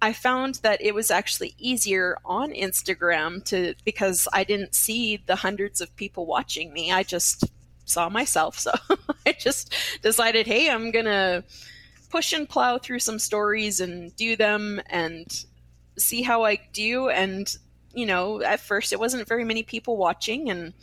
I 0.02 0.14
found 0.14 0.56
that 0.56 0.82
it 0.82 0.96
was 0.96 1.12
actually 1.12 1.56
easier 1.58 2.18
on 2.24 2.52
Instagram 2.52 3.44
to 3.46 3.76
because 3.84 4.28
I 4.32 4.44
didn't 4.44 4.76
see 4.76 5.18
the 5.26 5.36
hundreds 5.36 5.82
of 5.82 5.96
people 5.96 6.26
watching 6.26 6.72
me. 6.72 6.92
I 6.92 7.04
just 7.04 7.44
saw 7.86 8.10
myself. 8.10 8.58
So 8.58 8.72
I 9.26 9.34
just 9.34 9.74
decided, 10.02 10.48
hey, 10.48 10.70
I'm 10.70 10.92
gonna 10.92 11.44
push 12.10 12.34
and 12.34 12.48
plow 12.48 12.78
through 12.78 13.00
some 13.00 13.20
stories 13.20 13.82
and 13.82 14.16
do 14.16 14.36
them 14.36 14.82
and 14.88 15.46
see 15.98 16.22
how 16.22 16.44
I 16.44 16.60
do. 16.74 17.10
And 17.10 17.54
you 17.94 18.06
know, 18.06 18.42
at 18.42 18.60
first 18.60 18.94
it 18.94 19.00
wasn't 19.00 19.28
very 19.28 19.44
many 19.44 19.64
people 19.64 19.98
watching 19.98 20.50
and 20.50 20.74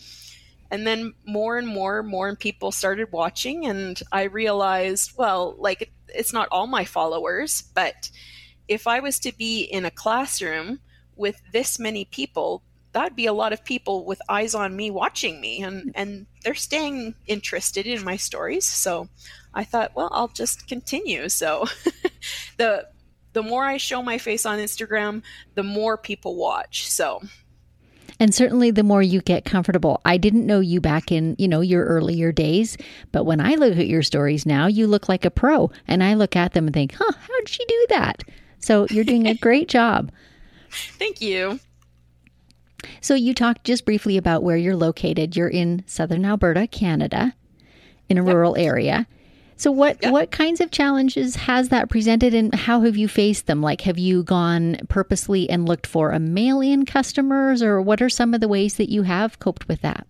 and 0.70 0.86
then 0.86 1.14
more 1.24 1.56
and 1.58 1.68
more 1.68 2.02
more 2.02 2.34
people 2.34 2.72
started 2.72 3.12
watching 3.12 3.66
and 3.66 4.02
i 4.10 4.24
realized 4.24 5.12
well 5.16 5.54
like 5.60 5.92
it's 6.08 6.32
not 6.32 6.48
all 6.50 6.66
my 6.66 6.84
followers 6.84 7.62
but 7.72 8.10
if 8.66 8.88
i 8.88 8.98
was 8.98 9.20
to 9.20 9.32
be 9.36 9.62
in 9.62 9.84
a 9.84 9.92
classroom 9.92 10.80
with 11.14 11.40
this 11.52 11.78
many 11.78 12.04
people 12.04 12.64
that'd 12.96 13.14
be 13.14 13.26
a 13.26 13.32
lot 13.32 13.52
of 13.52 13.62
people 13.62 14.06
with 14.06 14.22
eyes 14.26 14.54
on 14.54 14.74
me 14.74 14.90
watching 14.90 15.38
me 15.38 15.62
and 15.62 15.92
and 15.94 16.26
they're 16.42 16.54
staying 16.54 17.14
interested 17.26 17.86
in 17.86 18.02
my 18.02 18.16
stories. 18.16 18.66
So 18.66 19.08
i 19.52 19.64
thought 19.64 19.92
well 19.94 20.08
i'll 20.12 20.28
just 20.28 20.66
continue. 20.66 21.28
So 21.28 21.66
the 22.56 22.88
the 23.36 23.42
more 23.42 23.64
i 23.64 23.76
show 23.76 24.02
my 24.02 24.16
face 24.16 24.46
on 24.46 24.58
instagram 24.58 25.22
the 25.56 25.62
more 25.62 25.98
people 25.98 26.36
watch 26.36 26.88
so 26.88 27.20
and 28.18 28.34
certainly 28.34 28.70
the 28.70 28.82
more 28.82 29.02
you 29.02 29.20
get 29.20 29.44
comfortable. 29.44 30.00
I 30.06 30.16
didn't 30.16 30.46
know 30.46 30.60
you 30.60 30.80
back 30.80 31.12
in, 31.12 31.36
you 31.38 31.46
know, 31.48 31.60
your 31.60 31.84
earlier 31.84 32.32
days, 32.32 32.78
but 33.12 33.24
when 33.24 33.42
I 33.42 33.56
look 33.56 33.76
at 33.76 33.88
your 33.88 34.02
stories 34.02 34.46
now, 34.46 34.68
you 34.68 34.86
look 34.86 35.06
like 35.06 35.26
a 35.26 35.30
pro. 35.30 35.70
And 35.86 36.02
I 36.02 36.14
look 36.14 36.34
at 36.34 36.54
them 36.54 36.64
and 36.64 36.72
think, 36.72 36.94
huh, 36.94 37.12
how 37.12 37.38
did 37.40 37.48
she 37.50 37.62
do 37.66 37.86
that? 37.90 38.22
So 38.58 38.86
you're 38.88 39.04
doing 39.04 39.26
a 39.26 39.34
great 39.42 39.68
job. 39.68 40.10
Thank 40.70 41.20
you. 41.20 41.60
So 43.02 43.14
you 43.14 43.34
talked 43.34 43.64
just 43.64 43.84
briefly 43.84 44.16
about 44.16 44.42
where 44.42 44.56
you're 44.56 44.76
located. 44.76 45.36
You're 45.36 45.48
in 45.48 45.84
southern 45.86 46.24
Alberta, 46.24 46.66
Canada, 46.66 47.34
in 48.08 48.16
a 48.16 48.24
yep. 48.24 48.34
rural 48.34 48.56
area. 48.56 49.06
So 49.56 49.70
what 49.70 49.98
yep. 50.02 50.12
what 50.12 50.30
kinds 50.30 50.60
of 50.60 50.70
challenges 50.70 51.36
has 51.36 51.70
that 51.70 51.88
presented 51.88 52.34
and 52.34 52.54
how 52.54 52.82
have 52.82 52.96
you 52.96 53.08
faced 53.08 53.46
them? 53.46 53.62
Like 53.62 53.80
have 53.82 53.98
you 53.98 54.22
gone 54.22 54.78
purposely 54.88 55.48
and 55.48 55.66
looked 55.66 55.86
for 55.86 56.10
a 56.10 56.18
mail-in 56.18 56.84
customers 56.84 57.62
or 57.62 57.80
what 57.80 58.02
are 58.02 58.10
some 58.10 58.34
of 58.34 58.40
the 58.40 58.48
ways 58.48 58.76
that 58.76 58.90
you 58.90 59.02
have 59.02 59.38
coped 59.38 59.66
with 59.66 59.80
that? 59.80 60.06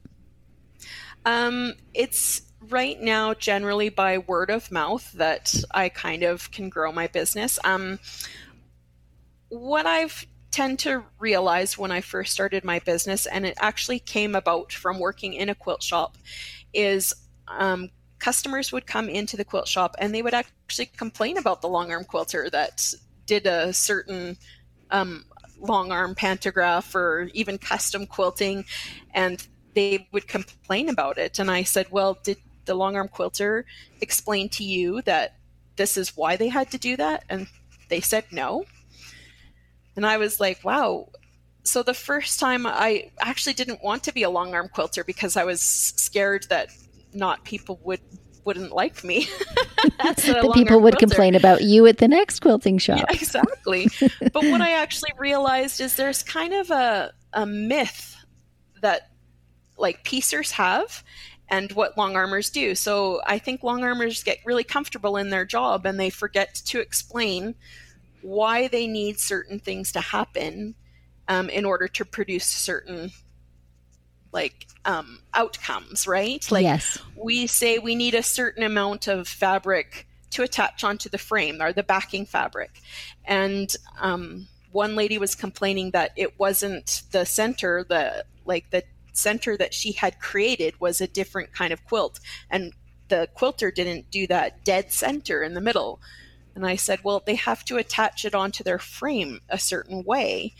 Um, 1.24 1.74
it's 1.94 2.42
right 2.68 3.00
now 3.00 3.34
generally 3.34 3.88
by 3.88 4.18
word 4.18 4.50
of 4.50 4.72
mouth 4.72 5.12
that 5.12 5.54
I 5.72 5.88
kind 5.88 6.24
of 6.24 6.50
can 6.50 6.68
grow 6.68 6.90
my 6.90 7.06
business. 7.06 7.58
Um, 7.64 8.00
what 9.48 9.86
I've 9.86 10.26
tend 10.56 10.78
to 10.78 11.04
realize 11.18 11.76
when 11.76 11.92
I 11.92 12.00
first 12.00 12.32
started 12.32 12.64
my 12.64 12.78
business, 12.78 13.26
and 13.26 13.44
it 13.44 13.58
actually 13.60 13.98
came 13.98 14.34
about 14.34 14.72
from 14.72 14.98
working 14.98 15.34
in 15.34 15.50
a 15.50 15.54
quilt 15.54 15.82
shop, 15.82 16.16
is 16.72 17.12
um, 17.46 17.90
customers 18.26 18.72
would 18.72 18.88
come 18.88 19.08
into 19.08 19.36
the 19.36 19.44
quilt 19.44 19.68
shop 19.68 19.94
and 20.00 20.12
they 20.12 20.20
would 20.20 20.34
actually 20.34 20.86
complain 20.86 21.38
about 21.38 21.62
the 21.62 21.68
long 21.68 21.92
arm 21.92 22.02
quilter 22.02 22.50
that 22.50 22.92
did 23.24 23.46
a 23.46 23.72
certain 23.72 24.36
um, 24.90 25.24
long 25.60 25.92
arm 25.92 26.12
pantograph 26.12 26.92
or 26.96 27.30
even 27.34 27.56
custom 27.56 28.04
quilting 28.04 28.64
and 29.14 29.46
they 29.74 30.08
would 30.10 30.26
complain 30.26 30.88
about 30.88 31.18
it. 31.18 31.38
And 31.38 31.48
i 31.48 31.62
said 31.62 31.86
well 31.92 32.18
did 32.24 32.38
the 32.64 32.74
long 32.74 32.96
arm 32.96 33.06
quilter 33.06 33.64
explain 34.00 34.48
to 34.48 34.64
you 34.64 35.02
that 35.02 35.36
this 35.76 35.96
is 35.96 36.16
why 36.16 36.34
they 36.34 36.48
had 36.48 36.68
to 36.72 36.78
do 36.78 36.96
that? 36.96 37.22
And 37.28 37.46
they 37.90 38.00
said 38.00 38.24
no. 38.32 38.64
And 39.94 40.04
i 40.04 40.16
was 40.16 40.40
like 40.40 40.64
wow. 40.64 41.10
So 41.62 41.84
the 41.84 41.94
first 41.94 42.40
time 42.40 42.66
i 42.66 43.12
actually 43.20 43.54
didn't 43.54 43.84
want 43.84 44.02
to 44.02 44.12
be 44.12 44.24
a 44.24 44.30
long 44.30 44.52
arm 44.52 44.68
quilter 44.68 45.04
because 45.04 45.36
i 45.36 45.44
was 45.44 45.60
scared 45.60 46.48
that 46.48 46.70
not 47.12 47.44
people 47.44 47.80
would 47.84 48.00
wouldn't 48.44 48.72
like 48.72 49.04
me. 49.04 49.28
the 49.82 50.50
people 50.54 50.80
would 50.80 50.94
quilter. 50.94 51.06
complain 51.06 51.34
about 51.34 51.62
you 51.62 51.86
at 51.86 51.98
the 51.98 52.08
next 52.08 52.40
quilting 52.40 52.78
shop. 52.78 52.98
Yeah, 52.98 53.16
exactly. 53.16 53.88
but 54.32 54.44
what 54.44 54.60
I 54.60 54.70
actually 54.70 55.10
realized 55.18 55.80
is 55.80 55.96
there's 55.96 56.22
kind 56.22 56.54
of 56.54 56.70
a, 56.70 57.12
a 57.32 57.44
myth 57.44 58.16
that 58.80 59.10
like 59.76 60.04
piecers 60.04 60.52
have 60.52 61.04
and 61.48 61.70
what 61.72 61.98
long 61.98 62.16
armers 62.16 62.50
do. 62.50 62.74
So 62.74 63.20
I 63.26 63.38
think 63.38 63.62
long 63.62 63.84
armers 63.84 64.22
get 64.22 64.38
really 64.44 64.64
comfortable 64.64 65.16
in 65.16 65.30
their 65.30 65.44
job 65.44 65.84
and 65.84 66.00
they 66.00 66.10
forget 66.10 66.54
to 66.66 66.80
explain 66.80 67.54
why 68.22 68.68
they 68.68 68.86
need 68.86 69.20
certain 69.20 69.58
things 69.58 69.92
to 69.92 70.00
happen 70.00 70.74
um, 71.28 71.48
in 71.50 71.64
order 71.64 71.88
to 71.88 72.04
produce 72.04 72.46
certain 72.46 73.10
like 74.32 74.66
um, 74.84 75.20
outcomes, 75.34 76.06
right? 76.06 76.48
Like 76.50 76.62
yes. 76.62 76.98
we 77.16 77.46
say 77.46 77.78
we 77.78 77.94
need 77.94 78.14
a 78.14 78.22
certain 78.22 78.62
amount 78.62 79.08
of 79.08 79.28
fabric 79.28 80.06
to 80.30 80.42
attach 80.42 80.84
onto 80.84 81.08
the 81.08 81.18
frame 81.18 81.62
or 81.62 81.72
the 81.72 81.82
backing 81.82 82.26
fabric, 82.26 82.82
and 83.24 83.74
um, 84.00 84.48
one 84.72 84.94
lady 84.94 85.18
was 85.18 85.34
complaining 85.34 85.92
that 85.92 86.12
it 86.16 86.38
wasn't 86.38 87.02
the 87.12 87.24
center, 87.24 87.84
the 87.88 88.24
like 88.44 88.70
the 88.70 88.82
center 89.12 89.56
that 89.56 89.72
she 89.72 89.92
had 89.92 90.20
created 90.20 90.78
was 90.80 91.00
a 91.00 91.06
different 91.06 91.52
kind 91.52 91.72
of 91.72 91.84
quilt, 91.86 92.20
and 92.50 92.72
the 93.08 93.28
quilter 93.34 93.70
didn't 93.70 94.10
do 94.10 94.26
that 94.26 94.64
dead 94.64 94.92
center 94.92 95.42
in 95.42 95.54
the 95.54 95.60
middle. 95.60 96.00
And 96.54 96.66
I 96.66 96.76
said, 96.76 97.00
well, 97.04 97.22
they 97.24 97.34
have 97.34 97.64
to 97.66 97.76
attach 97.76 98.24
it 98.24 98.34
onto 98.34 98.64
their 98.64 98.78
frame 98.78 99.40
a 99.48 99.58
certain 99.58 100.02
way. 100.04 100.54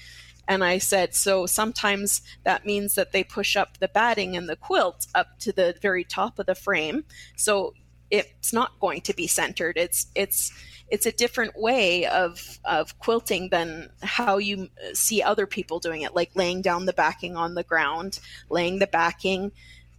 And 0.49 0.63
I 0.63 0.79
said, 0.79 1.15
so 1.15 1.47
sometimes 1.47 2.23
that 2.45 2.65
means 2.65 2.95
that 2.95 3.13
they 3.13 3.25
push 3.25 3.57
up 3.57 3.79
the 3.79 3.89
batting 3.89 4.37
and 4.37 4.49
the 4.49 4.57
quilt 4.57 5.07
up 5.15 5.39
to 5.41 5.53
the 5.53 5.75
very 5.83 6.05
top 6.05 6.39
of 6.39 6.47
the 6.47 6.55
frame. 6.55 7.05
So 7.37 7.75
it's 8.11 8.53
not 8.53 8.79
going 8.81 9.01
to 9.03 9.15
be 9.15 9.27
centered. 9.27 9.77
It's 9.77 10.07
it's 10.15 10.53
it's 10.89 11.07
a 11.07 11.13
different 11.13 11.59
way 11.59 12.07
of 12.07 12.61
of 12.65 12.97
quilting 13.01 13.49
than 13.51 13.91
how 14.03 14.39
you 14.39 14.69
see 14.93 15.23
other 15.23 15.47
people 15.47 15.81
doing 15.81 16.03
it, 16.03 16.15
like 16.15 16.31
laying 16.35 16.63
down 16.63 16.87
the 16.87 16.93
backing 16.93 17.37
on 17.37 17.55
the 17.55 17.65
ground, 17.65 18.21
laying 18.49 18.79
the 18.79 18.87
backing, 18.87 19.51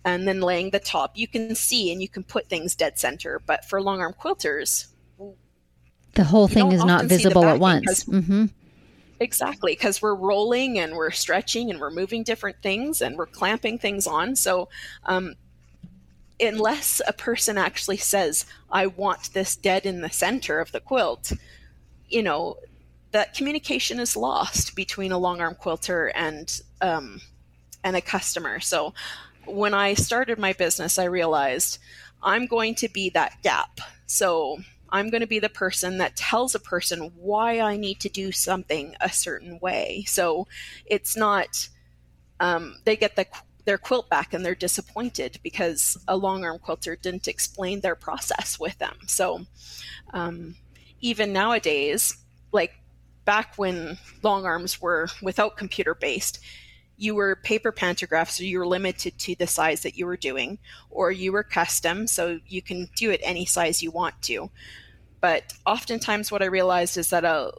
and 0.05 0.25
then 0.27 0.39
laying 0.39 0.69
the 0.69 0.79
top. 0.79 1.17
You 1.17 1.27
can 1.27 1.55
see 1.55 1.91
and 1.91 2.01
you 2.01 2.07
can 2.07 2.23
put 2.23 2.47
things 2.47 2.75
dead 2.75 2.97
center. 2.97 3.41
But 3.45 3.65
for 3.65 3.81
long 3.81 3.99
arm 3.99 4.13
quilters, 4.13 4.87
the 6.13 6.23
whole 6.23 6.47
thing 6.47 6.71
is 6.71 6.85
not 6.85 7.05
visible 7.05 7.43
at 7.43 7.59
once. 7.59 8.05
Mm-hmm. 8.05 8.45
Exactly, 9.19 9.73
because 9.73 10.01
we're 10.01 10.15
rolling 10.15 10.77
and 10.77 10.95
we're 10.95 11.11
stretching 11.11 11.69
and 11.71 11.79
we're 11.79 11.89
moving 11.91 12.23
different 12.23 12.61
things 12.61 13.01
and 13.01 13.17
we're 13.17 13.25
clamping 13.25 13.79
things 13.79 14.05
on. 14.05 14.35
So, 14.35 14.69
um, 15.05 15.35
unless 16.39 17.01
a 17.07 17.13
person 17.13 17.57
actually 17.57 17.97
says, 17.97 18.45
I 18.71 18.85
want 18.87 19.33
this 19.33 19.55
dead 19.55 19.87
in 19.87 20.01
the 20.01 20.11
center 20.11 20.59
of 20.59 20.71
the 20.71 20.79
quilt, 20.79 21.31
you 22.09 22.21
know, 22.21 22.57
that 23.11 23.33
communication 23.33 23.99
is 23.99 24.15
lost 24.15 24.75
between 24.75 25.11
a 25.11 25.17
long 25.17 25.41
arm 25.41 25.55
quilter 25.55 26.07
and 26.13 26.61
um, 26.81 27.21
and 27.83 27.95
a 27.95 28.01
customer. 28.01 28.59
So 28.59 28.93
when 29.45 29.73
I 29.73 29.95
started 29.95 30.37
my 30.37 30.53
business, 30.53 30.99
I 30.99 31.05
realized 31.05 31.79
I'm 32.21 32.45
going 32.45 32.75
to 32.75 32.89
be 32.89 33.09
that 33.11 33.41
gap. 33.41 33.79
So 34.05 34.59
I'm 34.89 35.09
going 35.09 35.21
to 35.21 35.27
be 35.27 35.39
the 35.39 35.49
person 35.49 35.97
that 35.97 36.15
tells 36.15 36.55
a 36.55 36.59
person 36.59 37.11
why 37.15 37.59
I 37.59 37.77
need 37.77 37.99
to 38.01 38.09
do 38.09 38.31
something 38.31 38.95
a 39.01 39.09
certain 39.09 39.59
way. 39.59 40.03
So 40.07 40.47
it's 40.85 41.15
not 41.17 41.69
um, 42.39 42.77
they 42.85 42.95
get 42.95 43.15
the 43.15 43.25
their 43.65 43.77
quilt 43.77 44.09
back 44.09 44.33
and 44.33 44.45
they're 44.45 44.55
disappointed 44.55 45.39
because 45.43 45.97
a 46.07 46.15
long 46.15 46.45
arm 46.45 46.57
quilter 46.57 46.95
didn't 46.95 47.27
explain 47.27 47.81
their 47.81 47.95
process 47.95 48.57
with 48.59 48.77
them. 48.77 48.95
So 49.07 49.45
um, 50.13 50.55
even 51.01 51.33
nowadays, 51.33 52.17
like 52.53 52.73
back 53.25 53.55
when 53.57 53.97
long 54.23 54.45
arms 54.45 54.81
were 54.81 55.09
without 55.21 55.57
computer 55.57 55.93
based, 55.93 56.39
you 56.97 57.13
were 57.13 57.35
paper 57.35 57.71
pantographs, 57.71 58.31
so 58.31 58.43
you 58.43 58.59
were 58.59 58.67
limited 58.67 59.17
to 59.19 59.35
the 59.35 59.47
size 59.47 59.83
that 59.83 59.97
you 59.97 60.05
were 60.05 60.17
doing, 60.17 60.57
or 60.89 61.11
you 61.11 61.31
were 61.31 61.43
custom, 61.43 62.07
so 62.07 62.39
you 62.47 62.61
can 62.61 62.89
do 62.95 63.11
it 63.11 63.21
any 63.23 63.45
size 63.45 63.83
you 63.83 63.91
want 63.91 64.19
to. 64.23 64.49
But 65.21 65.53
oftentimes, 65.65 66.31
what 66.31 66.41
I 66.41 66.47
realized 66.47 66.97
is 66.97 67.11
that 67.11 67.23
a 67.23 67.51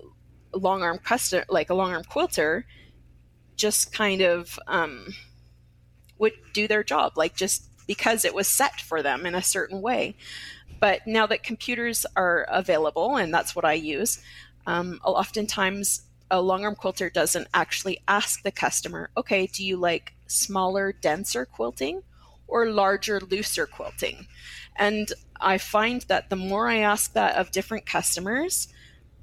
long 0.53 0.83
arm 0.83 0.99
custom, 0.99 1.45
like 1.49 1.71
a 1.71 1.75
long 1.75 1.93
arm 1.93 2.05
quilter, 2.05 2.67
just 3.57 3.93
kind 3.93 4.23
of 4.23 4.59
um, 4.67 5.15
would 6.19 6.35
do 6.53 6.67
their 6.67 6.83
job, 6.83 7.17
like 7.17 7.37
just 7.37 7.65
because 7.87 8.25
it 8.25 8.35
was 8.35 8.49
set 8.49 8.81
for 8.81 9.03
them 9.03 9.25
in 9.25 9.35
a 9.35 9.43
certain 9.43 9.81
way. 9.81 10.17
But 10.81 11.07
now 11.07 11.27
that 11.27 11.43
computers 11.43 12.07
are 12.17 12.47
available, 12.49 13.17
and 13.17 13.33
that's 13.33 13.55
what 13.57 13.65
I 13.65 13.73
use, 13.75 14.21
um, 14.67 15.01
oftentimes 15.05 16.03
a 16.31 16.41
long 16.41 16.65
arm 16.65 16.75
quilter 16.75 17.11
doesn't 17.11 17.49
actually 17.55 18.01
ask 18.07 18.43
the 18.43 18.53
customer, 18.53 19.11
okay, 19.17 19.47
do 19.47 19.65
you 19.65 19.77
like 19.77 20.15
smaller, 20.27 20.93
denser 20.93 21.45
quilting 21.47 22.03
or 22.47 22.71
larger, 22.71 23.21
looser 23.21 23.67
quilting? 23.67 24.27
And 24.77 25.13
I 25.41 25.59
find 25.59 26.03
that 26.03 26.31
the 26.31 26.37
more 26.37 26.69
I 26.69 26.79
ask 26.79 27.13
that 27.15 27.37
of 27.37 27.51
different 27.51 27.87
customers, 27.87 28.69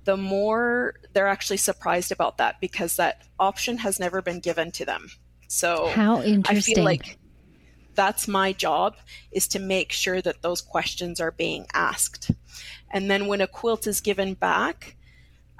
the 0.04 0.18
more 0.18 0.96
they're 1.14 1.28
actually 1.28 1.58
surprised 1.58 2.12
about 2.12 2.38
that 2.38 2.60
because 2.62 2.96
that 2.96 3.24
option 3.40 3.80
has 3.80 4.00
never 4.00 4.22
been 4.22 4.40
given 4.40 4.72
to 4.72 4.86
them. 4.86 5.10
So 5.48 5.88
how 5.94 6.22
interesting. 6.22 6.74
I 6.74 6.76
feel 6.76 6.84
like 6.84 7.18
that's 7.96 8.28
my 8.28 8.54
job 8.54 8.96
is 9.32 9.48
to 9.50 9.60
make 9.60 9.92
sure 9.92 10.22
that 10.22 10.42
those 10.42 10.62
questions 10.62 11.20
are 11.20 11.32
being 11.32 11.66
asked. 11.74 12.32
And 12.92 13.10
then 13.10 13.28
when 13.28 13.42
a 13.42 13.48
quilt 13.48 13.88
is 13.88 14.02
given 14.02 14.34
back, 14.34 14.96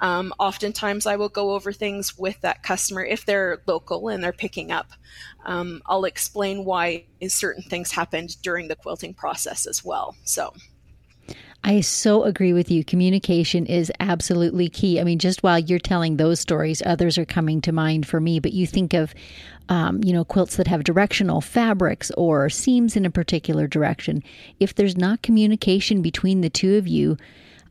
um, 0.00 0.34
oftentimes, 0.38 1.06
I 1.06 1.16
will 1.16 1.28
go 1.28 1.52
over 1.52 1.72
things 1.72 2.18
with 2.18 2.40
that 2.42 2.62
customer 2.62 3.04
if 3.04 3.24
they're 3.24 3.62
local 3.66 4.08
and 4.08 4.22
they're 4.22 4.32
picking 4.32 4.70
up. 4.70 4.92
Um, 5.44 5.82
I'll 5.86 6.04
explain 6.04 6.64
why 6.64 7.04
certain 7.28 7.62
things 7.62 7.92
happened 7.92 8.40
during 8.42 8.68
the 8.68 8.76
quilting 8.76 9.14
process 9.14 9.66
as 9.66 9.84
well. 9.84 10.14
So. 10.24 10.52
I 11.64 11.80
so 11.80 12.22
agree 12.22 12.52
with 12.52 12.70
you. 12.70 12.84
Communication 12.84 13.66
is 13.66 13.90
absolutely 13.98 14.68
key. 14.68 15.00
I 15.00 15.04
mean, 15.04 15.18
just 15.18 15.42
while 15.42 15.58
you're 15.58 15.80
telling 15.80 16.16
those 16.16 16.38
stories, 16.38 16.80
others 16.86 17.18
are 17.18 17.24
coming 17.24 17.60
to 17.62 17.72
mind 17.72 18.06
for 18.06 18.20
me. 18.20 18.38
But 18.38 18.52
you 18.52 18.66
think 18.68 18.94
of, 18.94 19.12
um, 19.68 20.00
you 20.04 20.12
know, 20.12 20.24
quilts 20.24 20.56
that 20.56 20.68
have 20.68 20.84
directional 20.84 21.40
fabrics 21.40 22.12
or 22.12 22.48
seams 22.50 22.94
in 22.94 23.04
a 23.04 23.10
particular 23.10 23.66
direction. 23.66 24.22
If 24.60 24.76
there's 24.76 24.96
not 24.96 25.22
communication 25.22 26.02
between 26.02 26.40
the 26.40 26.50
two 26.50 26.76
of 26.76 26.86
you, 26.86 27.16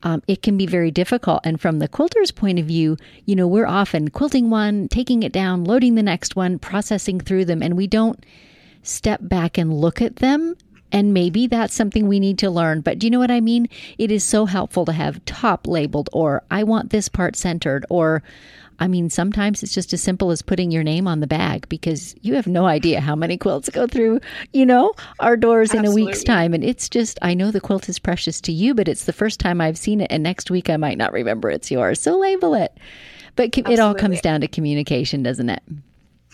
um, 0.05 0.21
it 0.27 0.43
can 0.43 0.55
be 0.55 0.67
very 0.67 0.91
difficult. 0.91 1.41
And 1.43 1.59
from 1.59 1.79
the 1.79 1.87
quilter's 1.87 2.31
point 2.31 2.59
of 2.59 2.65
view, 2.65 2.95
you 3.25 3.35
know, 3.35 3.47
we're 3.47 3.65
often 3.65 4.09
quilting 4.09 4.51
one, 4.51 4.87
taking 4.87 5.23
it 5.23 5.33
down, 5.33 5.65
loading 5.65 5.95
the 5.95 6.03
next 6.03 6.35
one, 6.35 6.59
processing 6.59 7.19
through 7.19 7.45
them, 7.45 7.63
and 7.63 7.75
we 7.75 7.87
don't 7.87 8.23
step 8.83 9.19
back 9.23 9.57
and 9.57 9.73
look 9.73 10.01
at 10.01 10.17
them. 10.17 10.55
And 10.91 11.13
maybe 11.13 11.47
that's 11.47 11.73
something 11.73 12.07
we 12.07 12.19
need 12.19 12.37
to 12.39 12.51
learn. 12.51 12.81
But 12.81 12.99
do 12.99 13.07
you 13.07 13.11
know 13.11 13.19
what 13.19 13.31
I 13.31 13.41
mean? 13.41 13.67
It 13.97 14.11
is 14.11 14.23
so 14.23 14.45
helpful 14.45 14.85
to 14.85 14.93
have 14.93 15.25
top 15.25 15.65
labeled, 15.67 16.09
or 16.13 16.43
I 16.51 16.63
want 16.63 16.91
this 16.91 17.09
part 17.09 17.35
centered, 17.35 17.83
or 17.89 18.21
I 18.79 18.87
mean, 18.87 19.09
sometimes 19.09 19.63
it's 19.63 19.73
just 19.73 19.93
as 19.93 20.01
simple 20.01 20.31
as 20.31 20.41
putting 20.41 20.71
your 20.71 20.83
name 20.83 21.07
on 21.07 21.19
the 21.19 21.27
bag 21.27 21.67
because 21.69 22.15
you 22.21 22.35
have 22.35 22.47
no 22.47 22.65
idea 22.65 22.99
how 22.99 23.15
many 23.15 23.37
quilts 23.37 23.69
go 23.69 23.87
through, 23.87 24.19
you 24.53 24.65
know, 24.65 24.93
our 25.19 25.37
doors 25.37 25.71
Absolutely. 25.71 26.01
in 26.01 26.07
a 26.07 26.09
week's 26.09 26.23
time. 26.23 26.53
And 26.53 26.63
it's 26.63 26.89
just, 26.89 27.17
I 27.21 27.33
know 27.33 27.51
the 27.51 27.61
quilt 27.61 27.87
is 27.87 27.99
precious 27.99 28.41
to 28.41 28.51
you, 28.51 28.73
but 28.73 28.87
it's 28.87 29.05
the 29.05 29.13
first 29.13 29.39
time 29.39 29.61
I've 29.61 29.77
seen 29.77 30.01
it. 30.01 30.11
And 30.11 30.23
next 30.23 30.51
week 30.51 30.69
I 30.69 30.77
might 30.77 30.97
not 30.97 31.13
remember 31.13 31.49
it's 31.49 31.71
yours. 31.71 32.01
So 32.01 32.17
label 32.17 32.53
it. 32.53 32.77
But 33.35 33.49
Absolutely. 33.49 33.73
it 33.73 33.79
all 33.79 33.95
comes 33.95 34.21
down 34.21 34.41
to 34.41 34.47
communication, 34.47 35.23
doesn't 35.23 35.49
it? 35.49 35.63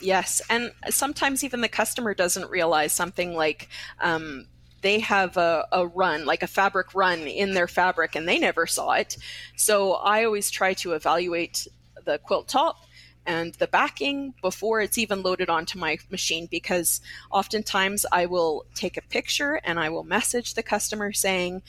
Yes. 0.01 0.41
And 0.49 0.71
sometimes 0.89 1.43
even 1.43 1.62
the 1.62 1.69
customer 1.69 2.13
doesn't 2.13 2.49
realize 2.49 2.91
something 2.91 3.36
like, 3.36 3.69
um, 3.99 4.47
they 4.82 4.99
have 4.99 5.38
a, 5.38 5.67
a, 5.71 5.86
run, 5.88 6.25
like 6.25 6.43
a 6.43 6.47
fabric 6.47 6.95
run 6.95 7.19
in 7.19 7.54
their 7.54 7.67
fabric, 7.67 8.15
and 8.15 8.27
they 8.27 8.39
never 8.39 8.65
saw 8.65 8.93
it. 8.93 9.17
So 9.56 9.93
I 9.93 10.25
always 10.25 10.49
try 10.49 10.73
to 10.75 10.93
evaluate 10.93 11.67
the 12.05 12.19
quilt 12.19 12.47
top 12.47 12.77
and 13.25 13.53
the 13.55 13.67
backing 13.67 14.33
before 14.41 14.81
it's 14.81 14.97
even 14.97 15.21
loaded 15.21 15.49
onto 15.49 15.77
my 15.77 15.97
machine 16.09 16.47
because 16.49 17.01
oftentimes 17.29 18.05
I 18.11 18.25
will 18.25 18.65
take 18.73 18.97
a 18.97 19.01
picture 19.01 19.61
and 19.63 19.79
I 19.79 19.89
will 19.89 20.03
message 20.03 20.53
the 20.53 20.63
customer 20.63 21.13
saying, 21.13 21.61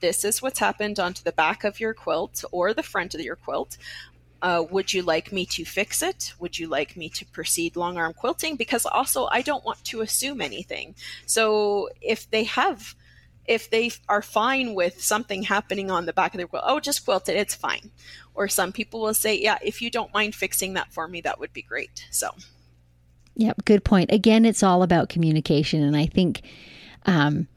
This 0.00 0.24
is 0.24 0.40
what's 0.40 0.58
happened 0.58 1.00
onto 1.00 1.24
the 1.24 1.32
back 1.32 1.64
of 1.64 1.80
your 1.80 1.94
quilt 1.94 2.44
or 2.52 2.72
the 2.72 2.82
front 2.82 3.14
of 3.14 3.20
your 3.20 3.36
quilt. 3.36 3.76
Uh, 4.40 4.62
would 4.70 4.92
you 4.92 5.02
like 5.02 5.32
me 5.32 5.46
to 5.46 5.64
fix 5.64 6.02
it? 6.02 6.34
Would 6.38 6.58
you 6.58 6.68
like 6.68 6.96
me 6.96 7.08
to 7.10 7.24
proceed 7.26 7.76
long 7.76 7.96
arm 7.96 8.12
quilting? 8.12 8.56
Because 8.56 8.84
also, 8.84 9.26
I 9.26 9.40
don't 9.40 9.64
want 9.64 9.82
to 9.84 10.02
assume 10.02 10.42
anything. 10.42 10.94
So 11.24 11.88
if 12.02 12.30
they 12.30 12.44
have 12.44 12.94
if 13.46 13.68
they 13.70 13.90
are 14.08 14.22
fine 14.22 14.74
with 14.74 15.02
something 15.02 15.42
happening 15.42 15.90
on 15.90 16.06
the 16.06 16.12
back 16.12 16.34
of 16.34 16.38
their 16.38 16.46
quilt, 16.46 16.64
oh, 16.66 16.80
just 16.80 17.04
quilt 17.04 17.28
it, 17.28 17.36
it's 17.36 17.54
fine. 17.54 17.90
Or 18.34 18.48
some 18.48 18.72
people 18.72 19.00
will 19.00 19.14
say, 19.14 19.38
yeah, 19.38 19.58
if 19.62 19.80
you 19.80 19.90
don't 19.90 20.12
mind 20.12 20.34
fixing 20.34 20.74
that 20.74 20.92
for 20.92 21.06
me, 21.06 21.20
that 21.20 21.38
would 21.38 21.52
be 21.52 21.62
great. 21.62 22.06
So, 22.10 22.30
yep, 23.36 23.64
good 23.64 23.84
point. 23.84 24.10
Again, 24.10 24.44
it's 24.44 24.62
all 24.62 24.82
about 24.82 25.08
communication. 25.08 25.82
And 25.82 25.96
I 25.96 26.06
think, 26.06 26.42
um, 27.06 27.48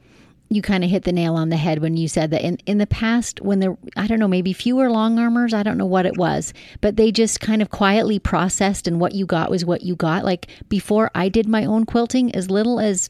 you 0.50 0.62
kind 0.62 0.84
of 0.84 0.90
hit 0.90 1.04
the 1.04 1.12
nail 1.12 1.36
on 1.36 1.50
the 1.50 1.58
head 1.58 1.80
when 1.80 1.98
you 1.98 2.08
said 2.08 2.32
that 2.32 2.42
in, 2.42 2.58
in 2.66 2.78
the 2.78 2.88
past 2.88 3.42
when 3.42 3.60
there 3.60 3.78
i 3.98 4.08
don't 4.08 4.18
know 4.18 4.30
maybe 4.30 4.54
fewer 4.54 4.90
long 4.90 5.20
armers 5.20 5.54
i 5.54 5.62
don't 5.62 5.78
know 5.78 5.86
what 5.86 6.06
it 6.06 6.16
was 6.16 6.54
but 6.80 6.96
they 6.96 7.12
just 7.12 7.42
kind 7.42 7.62
of 7.62 7.70
quietly 7.70 8.18
processed 8.18 8.88
and 8.88 8.98
what 8.98 9.13
you 9.13 9.26
got 9.26 9.52
was 9.52 9.66
what 9.66 9.84
you 9.84 9.94
got 9.94 10.24
like 10.24 10.48
before 10.70 11.12
i 11.13 11.28
did 11.28 11.50
my 11.50 11.66
own 11.66 11.86
quilting 11.86 12.34
as 12.34 12.50
little 12.50 12.80
as 12.80 13.10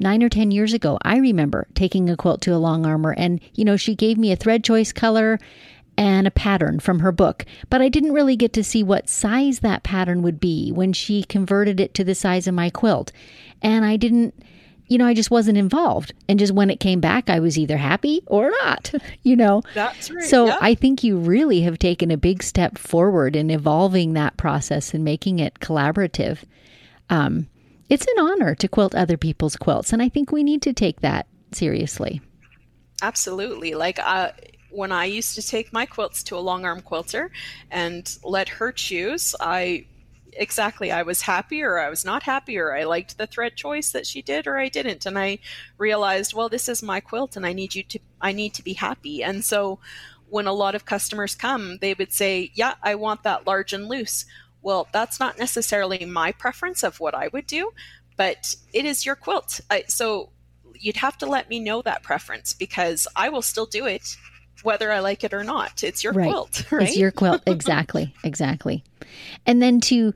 nine 0.00 0.22
or 0.22 0.28
10 0.28 0.50
years 0.50 0.72
ago, 0.72 0.98
I 1.02 1.18
remember 1.18 1.66
taking 1.74 2.10
a 2.10 2.16
quilt 2.16 2.40
to 2.42 2.54
a 2.54 2.58
long 2.58 2.84
armer 2.84 3.14
and, 3.16 3.40
you 3.54 3.64
know, 3.64 3.76
she 3.76 3.94
gave 3.94 4.18
me 4.18 4.32
a 4.32 4.36
thread 4.36 4.64
choice 4.64 4.92
color 4.92 5.38
and 5.96 6.26
a 6.26 6.30
pattern 6.30 6.80
from 6.80 7.00
her 7.00 7.12
book, 7.12 7.44
but 7.70 7.80
I 7.80 7.88
didn't 7.88 8.12
really 8.12 8.36
get 8.36 8.52
to 8.54 8.64
see 8.64 8.82
what 8.82 9.08
size 9.08 9.60
that 9.60 9.82
pattern 9.82 10.22
would 10.22 10.40
be 10.40 10.72
when 10.72 10.92
she 10.92 11.24
converted 11.24 11.80
it 11.80 11.94
to 11.94 12.04
the 12.04 12.14
size 12.14 12.46
of 12.46 12.54
my 12.54 12.70
quilt. 12.70 13.12
And 13.62 13.84
I 13.84 13.96
didn't, 13.96 14.34
you 14.86 14.98
know, 14.98 15.06
I 15.06 15.14
just 15.14 15.30
wasn't 15.30 15.58
involved. 15.58 16.12
And 16.28 16.38
just 16.38 16.52
when 16.52 16.70
it 16.70 16.80
came 16.80 17.00
back, 17.00 17.30
I 17.30 17.40
was 17.40 17.58
either 17.58 17.76
happy 17.76 18.22
or 18.26 18.50
not, 18.62 18.92
you 19.22 19.36
know. 19.36 19.62
That's 19.74 20.10
right. 20.10 20.24
So 20.24 20.46
yeah. 20.46 20.58
I 20.60 20.74
think 20.74 21.04
you 21.04 21.16
really 21.16 21.60
have 21.62 21.78
taken 21.78 22.10
a 22.10 22.16
big 22.16 22.42
step 22.42 22.78
forward 22.78 23.36
in 23.36 23.50
evolving 23.50 24.14
that 24.14 24.36
process 24.36 24.94
and 24.94 25.04
making 25.04 25.38
it 25.38 25.60
collaborative. 25.60 26.38
Um, 27.10 27.48
it's 27.88 28.06
an 28.06 28.24
honor 28.24 28.54
to 28.56 28.68
quilt 28.68 28.94
other 28.94 29.16
people's 29.16 29.56
quilts, 29.56 29.92
and 29.92 30.02
I 30.02 30.08
think 30.08 30.32
we 30.32 30.42
need 30.42 30.62
to 30.62 30.72
take 30.72 31.00
that 31.00 31.26
seriously. 31.52 32.20
Absolutely. 33.02 33.74
Like 33.74 33.98
uh, 33.98 34.30
when 34.74 34.92
I 34.92 35.04
used 35.04 35.34
to 35.36 35.42
take 35.42 35.72
my 35.72 35.86
quilts 35.86 36.22
to 36.24 36.36
a 36.36 36.40
long 36.40 36.64
arm 36.64 36.80
quilter 36.80 37.30
and 37.70 38.18
let 38.24 38.48
her 38.48 38.72
choose, 38.72 39.34
I 39.40 39.86
exactly 40.36 40.90
I 40.90 41.02
was 41.02 41.22
happy 41.22 41.62
or 41.62 41.78
I 41.78 41.88
was 41.88 42.04
not 42.04 42.24
happy 42.24 42.58
or 42.58 42.76
I 42.76 42.82
liked 42.82 43.16
the 43.16 43.26
thread 43.26 43.54
choice 43.54 43.92
that 43.92 44.04
she 44.04 44.20
did 44.20 44.48
or 44.48 44.58
I 44.58 44.68
didn't. 44.68 45.06
And 45.06 45.16
I 45.16 45.38
realized 45.78 46.34
well 46.34 46.48
this 46.48 46.68
is 46.68 46.82
my 46.82 46.98
quilt 46.98 47.36
and 47.36 47.46
I 47.46 47.52
need 47.52 47.74
you 47.74 47.84
to 47.84 48.00
I 48.20 48.32
need 48.32 48.52
to 48.54 48.64
be 48.64 48.72
happy. 48.72 49.22
And 49.22 49.44
so 49.44 49.78
when 50.28 50.48
a 50.48 50.52
lot 50.52 50.74
of 50.74 50.84
customers 50.86 51.36
come 51.36 51.78
they 51.80 51.94
would 51.94 52.12
say 52.12 52.50
yeah 52.54 52.74
I 52.82 52.96
want 52.96 53.22
that 53.22 53.46
large 53.46 53.72
and 53.72 53.88
loose. 53.88 54.24
Well, 54.60 54.88
that's 54.92 55.20
not 55.20 55.38
necessarily 55.38 56.04
my 56.04 56.32
preference 56.32 56.82
of 56.82 56.98
what 56.98 57.14
I 57.14 57.28
would 57.28 57.46
do, 57.46 57.72
but 58.16 58.56
it 58.72 58.86
is 58.86 59.04
your 59.04 59.14
quilt. 59.14 59.60
I, 59.70 59.84
so 59.88 60.30
you'd 60.74 60.96
have 60.96 61.18
to 61.18 61.26
let 61.26 61.50
me 61.50 61.60
know 61.60 61.82
that 61.82 62.02
preference 62.02 62.54
because 62.54 63.06
I 63.14 63.28
will 63.28 63.42
still 63.42 63.66
do 63.66 63.86
it 63.86 64.16
whether 64.64 64.90
I 64.90 65.00
like 65.00 65.24
it 65.24 65.32
or 65.32 65.44
not. 65.44 65.84
It's 65.84 66.02
your 66.02 66.12
right. 66.12 66.28
quilt, 66.28 66.72
right? 66.72 66.88
It's 66.88 66.96
your 66.96 67.10
quilt. 67.10 67.42
Exactly. 67.46 68.14
exactly. 68.24 68.84
And 69.46 69.62
then 69.62 69.80
to 69.82 70.12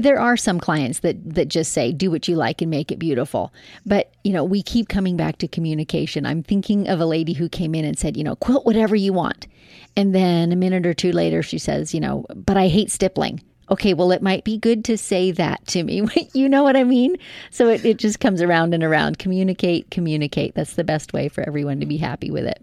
there 0.00 0.20
are 0.20 0.36
some 0.36 0.60
clients 0.60 1.00
that 1.00 1.16
that 1.34 1.48
just 1.48 1.72
say 1.72 1.90
do 1.90 2.10
what 2.10 2.28
you 2.28 2.36
like 2.36 2.60
and 2.60 2.70
make 2.70 2.92
it 2.92 2.98
beautiful 2.98 3.52
but 3.86 4.12
you 4.24 4.32
know 4.32 4.44
we 4.44 4.62
keep 4.62 4.88
coming 4.88 5.16
back 5.16 5.38
to 5.38 5.48
communication 5.48 6.26
i'm 6.26 6.42
thinking 6.42 6.86
of 6.86 7.00
a 7.00 7.06
lady 7.06 7.32
who 7.32 7.48
came 7.48 7.74
in 7.74 7.84
and 7.84 7.98
said 7.98 8.14
you 8.14 8.22
know 8.22 8.36
quilt 8.36 8.66
whatever 8.66 8.94
you 8.94 9.12
want 9.12 9.46
and 9.96 10.14
then 10.14 10.52
a 10.52 10.56
minute 10.56 10.84
or 10.84 10.92
two 10.92 11.12
later 11.12 11.42
she 11.42 11.58
says 11.58 11.94
you 11.94 12.00
know 12.00 12.26
but 12.34 12.58
i 12.58 12.68
hate 12.68 12.90
stippling 12.90 13.40
okay, 13.70 13.94
well, 13.94 14.10
it 14.10 14.20
might 14.20 14.44
be 14.44 14.58
good 14.58 14.84
to 14.86 14.98
say 14.98 15.30
that 15.30 15.64
to 15.68 15.84
me. 15.84 16.02
you 16.34 16.48
know 16.48 16.62
what 16.62 16.76
I 16.76 16.84
mean? 16.84 17.16
So 17.50 17.68
it, 17.68 17.84
it 17.84 17.98
just 17.98 18.20
comes 18.20 18.42
around 18.42 18.74
and 18.74 18.82
around. 18.82 19.18
Communicate, 19.18 19.90
communicate. 19.90 20.54
That's 20.54 20.74
the 20.74 20.84
best 20.84 21.12
way 21.12 21.28
for 21.28 21.42
everyone 21.42 21.80
to 21.80 21.86
be 21.86 21.96
happy 21.96 22.30
with 22.30 22.46
it. 22.46 22.60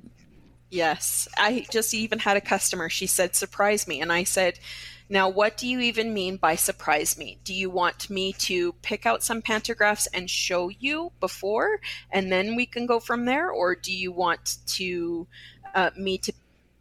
Yes. 0.69 1.27
I 1.37 1.65
just 1.71 1.93
even 1.93 2.19
had 2.19 2.37
a 2.37 2.41
customer. 2.41 2.89
She 2.89 3.07
said, 3.07 3.35
surprise 3.35 3.87
me. 3.87 4.01
And 4.01 4.11
I 4.11 4.23
said, 4.23 4.59
now, 5.09 5.29
what 5.29 5.55
do 5.55 5.67
you 5.67 5.79
even 5.79 6.13
mean 6.13 6.35
by 6.35 6.55
surprise 6.55 7.17
me? 7.17 7.37
Do 7.45 7.53
you 7.53 7.69
want 7.69 8.09
me 8.09 8.33
to 8.33 8.73
pick 8.81 9.05
out 9.05 9.23
some 9.23 9.41
pantographs 9.41 10.07
and 10.13 10.29
show 10.29 10.67
you 10.67 11.13
before, 11.21 11.79
and 12.11 12.29
then 12.29 12.57
we 12.57 12.65
can 12.65 12.85
go 12.85 12.99
from 12.99 13.23
there? 13.23 13.49
Or 13.49 13.73
do 13.73 13.93
you 13.93 14.11
want 14.11 14.57
to 14.67 15.25
uh, 15.73 15.91
me 15.97 16.17
to 16.17 16.33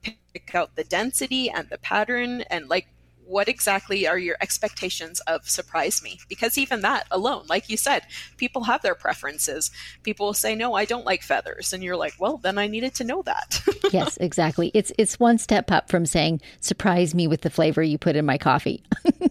pick 0.03 0.55
out 0.55 0.75
the 0.75 0.83
density 0.83 1.49
and 1.51 1.69
the 1.69 1.79
pattern 1.79 2.43
and 2.43 2.69
like 2.69 2.89
what 3.27 3.49
exactly 3.49 4.07
are 4.07 4.19
your 4.19 4.37
expectations 4.41 5.21
of 5.21 5.49
surprise 5.49 6.03
me? 6.03 6.21
Because 6.29 6.57
even 6.57 6.81
that 6.81 7.07
alone 7.11 7.45
like 7.49 7.69
you 7.69 7.77
said 7.77 8.03
people 8.37 8.65
have 8.65 8.83
their 8.83 8.95
preferences. 8.95 9.71
People 10.03 10.27
will 10.27 10.35
say 10.35 10.55
no 10.55 10.75
i 10.75 10.85
don't 10.85 11.07
like 11.07 11.23
feathers. 11.23 11.73
And 11.73 11.83
you're 11.83 11.97
like 11.97 12.15
well 12.19 12.39
then 12.39 12.59
i 12.59 12.67
needed 12.67 12.95
to 12.97 13.05
know 13.05 13.23
that. 13.23 13.63
Yes 13.93 14.17
exactly. 14.19 14.71
It's 14.75 14.93
it's 14.99 15.21
one 15.21 15.39
step 15.39 15.71
up 15.71 15.89
from 15.89 16.07
saying 16.07 16.41
surprise 16.61 17.15
me 17.15 17.29
with 17.29 17.43
the 17.43 17.51
flavor 17.51 17.83
you 17.83 17.99
put 17.99 18.17
in 18.17 18.27
my 18.27 18.37
coffee 18.39 18.83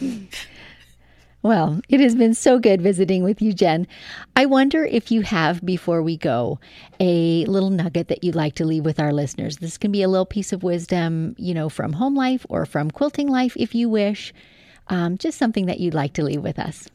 Well, 1.42 1.80
it 1.88 2.00
has 2.00 2.14
been 2.14 2.34
so 2.34 2.58
good 2.58 2.82
visiting 2.82 3.22
with 3.22 3.40
you, 3.40 3.54
Jen. 3.54 3.86
I 4.36 4.44
wonder 4.44 4.84
if 4.84 5.10
you 5.10 5.22
have, 5.22 5.64
before 5.64 6.02
we 6.02 6.18
go, 6.18 6.58
a 6.98 7.46
little 7.46 7.70
nugget 7.70 8.08
that 8.08 8.22
you'd 8.22 8.34
like 8.34 8.56
to 8.56 8.66
leave 8.66 8.84
with 8.84 9.00
our 9.00 9.12
listeners. 9.12 9.56
This 9.56 9.78
can 9.78 9.90
be 9.90 10.02
a 10.02 10.08
little 10.08 10.26
piece 10.26 10.52
of 10.52 10.62
wisdom, 10.62 11.34
you 11.38 11.54
know, 11.54 11.70
from 11.70 11.94
home 11.94 12.14
life 12.14 12.44
or 12.50 12.66
from 12.66 12.90
quilting 12.90 13.28
life, 13.28 13.56
if 13.56 13.74
you 13.74 13.88
wish. 13.88 14.34
Um, 14.88 15.16
just 15.16 15.38
something 15.38 15.66
that 15.66 15.80
you'd 15.80 15.94
like 15.94 16.12
to 16.14 16.22
leave 16.22 16.42
with 16.42 16.58
us. 16.58 16.88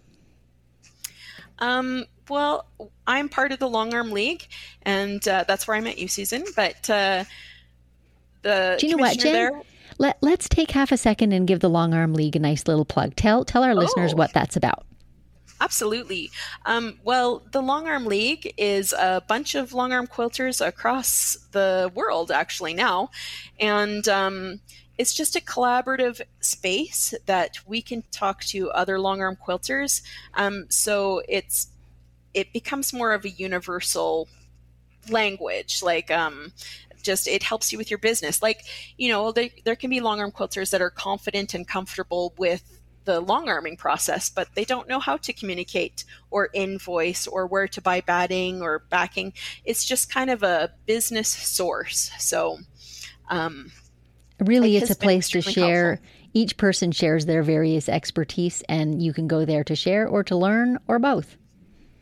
Um, 1.58 2.06
well, 2.30 2.68
I'm 3.08 3.30
part 3.30 3.52
of 3.52 3.60
the 3.60 3.70
Long 3.70 3.94
Arm 3.94 4.12
League, 4.12 4.48
and 4.84 5.26
uh, 5.28 5.46
that's 5.48 5.68
where 5.68 5.78
I 5.78 5.82
met 5.82 5.98
you, 5.98 6.08
Susan. 6.08 6.44
But 6.56 6.90
uh, 6.90 7.24
the 8.44 8.78
Do 8.80 8.88
you 8.88 8.96
know 8.96 9.02
what, 9.02 9.18
Jen? 9.18 9.34
There, 9.34 9.62
let, 9.98 10.18
let's 10.22 10.50
take 10.50 10.72
half 10.72 10.92
a 10.92 10.98
second 10.98 11.32
and 11.32 11.48
give 11.48 11.60
the 11.60 11.70
Long 11.70 11.94
Arm 11.94 12.14
League 12.14 12.36
a 12.36 12.40
nice 12.40 12.68
little 12.68 12.86
plug. 12.86 13.16
Tell, 13.16 13.46
tell 13.46 13.64
our 13.64 13.72
oh. 13.72 13.76
listeners 13.76 14.14
what 14.14 14.34
that's 14.34 14.56
about. 14.56 14.86
Absolutely. 15.62 16.32
Um, 16.66 17.00
well, 17.04 17.42
the 17.52 17.62
Long 17.62 17.88
Arm 17.88 18.06
League 18.06 18.54
is 18.58 18.94
a 18.94 19.24
bunch 19.28 19.56
of 19.56 19.74
long 19.74 19.94
arm 19.94 20.06
quilters 20.06 20.66
across 20.66 21.38
the 21.52 21.92
world, 21.96 22.30
actually, 22.30 22.74
now. 22.74 23.10
And 23.60 24.06
um, 24.10 24.60
it's 24.98 25.14
just 25.14 25.36
a 25.36 25.42
collaborative 25.42 26.22
space 26.42 27.14
that 27.26 27.58
we 27.66 27.82
can 27.82 28.04
talk 28.12 28.44
to 28.46 28.70
other 28.72 29.00
long 29.00 29.22
arm 29.22 29.38
quilters. 29.38 30.02
Um, 30.34 30.66
so 30.70 31.22
it's 31.28 31.68
it 32.34 32.52
becomes 32.52 32.92
more 32.92 33.14
of 33.14 33.24
a 33.24 33.30
universal 33.30 34.28
language. 35.10 35.82
Like 35.82 36.12
um, 36.12 36.52
just 37.06 37.28
it 37.28 37.44
helps 37.44 37.72
you 37.72 37.78
with 37.78 37.89
your 37.89 38.00
business. 38.00 38.41
Like, 38.41 38.65
you 38.98 39.10
know, 39.10 39.32
they, 39.32 39.54
there 39.63 39.76
can 39.76 39.89
be 39.89 40.02
long 40.02 40.20
arm 40.20 40.32
quilters 40.32 40.72
that 40.72 40.82
are 40.82 40.89
confident 40.89 41.54
and 41.54 41.68
comfortable 41.68 42.34
with 42.38 42.82
the 43.06 43.22
long 43.22 43.48
arming 43.48 43.78
process, 43.78 44.30
but 44.30 44.50
they 44.56 44.65
don't 44.65 44.89
know 44.89 45.00
how 45.00 45.15
to 45.18 45.32
communicate 45.32 46.04
or 46.32 46.50
invoice 46.54 47.28
or 47.28 47.48
where 47.48 47.68
to 47.68 47.82
buy 47.82 48.02
batting 48.02 48.62
or 48.62 48.80
backing. 48.89 49.32
It's 49.63 49.86
just 49.86 50.12
kind 50.12 50.30
of 50.30 50.44
a 50.44 50.72
business 50.86 51.30
source. 51.30 52.12
So, 52.20 52.58
um, 53.30 53.72
really, 54.39 54.76
it's 54.76 54.89
a 54.89 54.96
place 54.96 55.30
to 55.30 55.41
share. 55.41 55.96
Helpful. 55.96 56.12
Each 56.34 56.58
person 56.58 56.91
shares 56.91 57.26
their 57.26 57.44
various 57.44 57.88
expertise, 57.88 58.62
and 58.68 59.02
you 59.02 59.13
can 59.13 59.26
go 59.26 59.46
there 59.46 59.63
to 59.63 59.74
share 59.74 60.06
or 60.06 60.22
to 60.26 60.36
learn 60.36 60.80
or 60.86 61.00
both. 61.00 61.38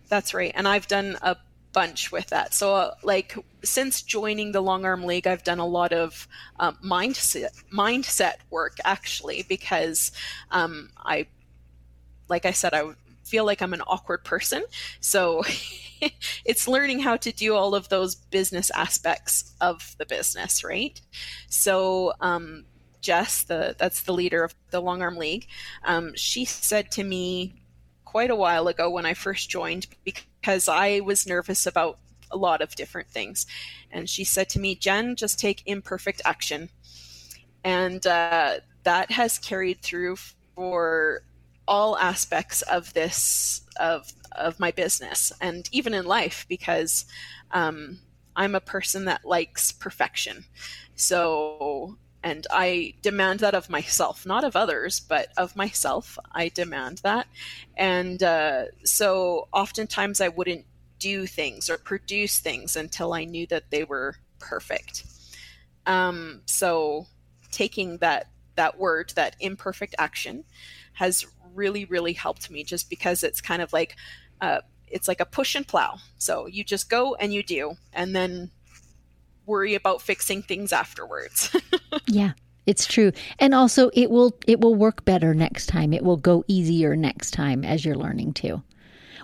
That's 0.09 0.33
right. 0.33 0.51
And 0.55 0.67
I've 0.67 0.87
done 0.87 1.17
a 1.21 1.37
bunch 1.73 2.11
with 2.11 2.27
that. 2.27 2.53
So, 2.53 2.75
uh, 2.75 2.95
like 3.03 3.35
since 3.63 4.01
joining 4.01 4.51
the 4.51 4.61
Long 4.61 4.85
Arm 4.85 5.03
League, 5.03 5.27
I've 5.27 5.43
done 5.43 5.59
a 5.59 5.65
lot 5.65 5.91
of 5.91 6.27
um, 6.59 6.77
mindset 6.83 7.61
mindset 7.71 8.35
work 8.49 8.77
actually 8.85 9.45
because 9.49 10.11
um, 10.51 10.89
I, 10.97 11.27
like 12.29 12.45
I 12.45 12.51
said, 12.51 12.73
I 12.73 12.91
feel 13.25 13.45
like 13.45 13.61
I'm 13.61 13.73
an 13.73 13.81
awkward 13.81 14.23
person. 14.23 14.63
So. 14.99 15.43
it's 16.43 16.67
learning 16.67 16.99
how 16.99 17.15
to 17.15 17.31
do 17.31 17.55
all 17.55 17.73
of 17.73 17.87
those 17.87 18.13
business 18.13 18.69
aspects 18.71 19.53
of 19.61 19.95
the 19.99 20.05
business, 20.05 20.61
right? 20.61 20.99
So, 21.47 22.11
um, 22.19 22.65
Jess, 22.99 23.43
the 23.43 23.73
that's 23.77 24.01
the 24.01 24.13
leader 24.13 24.43
of 24.43 24.53
the 24.71 24.81
Long 24.81 25.01
Arm 25.01 25.15
League, 25.15 25.47
um, 25.85 26.11
she 26.15 26.43
said 26.43 26.91
to 26.91 27.05
me 27.05 27.63
quite 28.03 28.31
a 28.31 28.35
while 28.35 28.67
ago 28.67 28.89
when 28.89 29.05
I 29.05 29.13
first 29.13 29.49
joined 29.49 29.87
because 30.03 30.25
I 30.67 30.99
was 30.99 31.27
nervous 31.27 31.65
about 31.65 31.99
a 32.31 32.37
lot 32.37 32.61
of 32.61 32.75
different 32.75 33.09
things. 33.09 33.45
And 33.91 34.09
she 34.09 34.23
said 34.23 34.49
to 34.49 34.59
me, 34.59 34.75
Jen, 34.75 35.15
just 35.15 35.39
take 35.39 35.63
imperfect 35.65 36.21
action. 36.25 36.69
And 37.63 38.05
uh, 38.05 38.57
that 38.83 39.11
has 39.11 39.37
carried 39.37 39.81
through 39.81 40.17
for 40.55 41.21
all 41.67 41.97
aspects 41.97 42.61
of 42.63 42.93
this 42.93 43.61
of 43.79 44.11
of 44.33 44.59
my 44.59 44.71
business 44.71 45.31
and 45.39 45.69
even 45.71 45.93
in 45.93 46.05
life 46.05 46.45
because 46.49 47.05
um, 47.51 47.99
I'm 48.35 48.55
a 48.55 48.59
person 48.59 49.05
that 49.05 49.25
likes 49.25 49.71
perfection. 49.71 50.45
So 50.95 51.97
and 52.23 52.47
I 52.49 52.93
demand 53.01 53.41
that 53.41 53.53
of 53.53 53.69
myself, 53.69 54.25
not 54.25 54.43
of 54.43 54.55
others, 54.55 55.01
but 55.01 55.27
of 55.35 55.55
myself. 55.55 56.17
I 56.31 56.49
demand 56.49 56.99
that. 56.99 57.27
And 57.75 58.23
uh, 58.23 58.65
so 58.83 59.49
oftentimes 59.51 60.21
I 60.21 60.29
wouldn't 60.29 60.65
do 60.99 61.27
things 61.27 61.69
or 61.69 61.77
produce 61.77 62.39
things 62.39 62.77
until 62.77 63.13
I 63.13 63.25
knew 63.25 63.45
that 63.47 63.71
they 63.71 63.83
were 63.83 64.15
perfect. 64.39 65.03
Um, 65.85 66.41
so 66.45 67.07
taking 67.51 67.97
that 67.97 68.27
that 68.55 68.77
word, 68.77 69.11
that 69.15 69.35
imperfect 69.39 69.95
action, 69.97 70.45
has 70.93 71.25
really, 71.53 71.85
really 71.85 72.13
helped 72.13 72.49
me 72.49 72.63
just 72.63 72.89
because 72.89 73.23
it's 73.23 73.41
kind 73.41 73.61
of 73.61 73.73
like 73.73 73.95
uh, 74.39 74.61
it's 74.87 75.07
like 75.07 75.19
a 75.19 75.25
push 75.25 75.55
and 75.55 75.67
plow. 75.67 75.97
So 76.17 76.45
you 76.45 76.63
just 76.63 76.89
go 76.89 77.15
and 77.15 77.33
you 77.33 77.43
do, 77.43 77.73
and 77.91 78.15
then 78.15 78.51
worry 79.45 79.75
about 79.75 80.01
fixing 80.01 80.41
things 80.41 80.71
afterwards. 80.71 81.55
yeah. 82.13 82.31
It's 82.65 82.85
true. 82.85 83.11
And 83.39 83.53
also 83.53 83.89
it 83.93 84.09
will 84.09 84.37
it 84.47 84.61
will 84.61 84.75
work 84.75 85.03
better 85.05 85.33
next 85.33 85.67
time. 85.67 85.93
It 85.93 86.03
will 86.03 86.17
go 86.17 86.45
easier 86.47 86.95
next 86.95 87.31
time 87.31 87.65
as 87.65 87.83
you're 87.83 87.95
learning 87.95 88.33
to. 88.35 88.63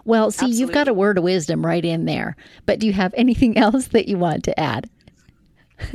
Well, 0.06 0.32
see, 0.32 0.46
Absolutely. 0.46 0.60
you've 0.60 0.72
got 0.72 0.88
a 0.88 0.94
word 0.94 1.18
of 1.18 1.24
wisdom 1.24 1.66
right 1.66 1.84
in 1.84 2.06
there. 2.06 2.36
But 2.66 2.80
do 2.80 2.88
you 2.88 2.94
have 2.94 3.14
anything 3.16 3.58
else 3.66 3.88
that 3.88 4.08
you 4.08 4.18
want 4.18 4.44
to 4.46 4.60
add? 4.60 4.90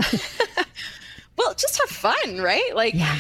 well, 1.37 1.55
just 1.55 1.79
have 1.81 1.91
fun, 1.91 2.41
right? 2.41 2.75
Like 2.75 2.95
yeah. 2.95 3.19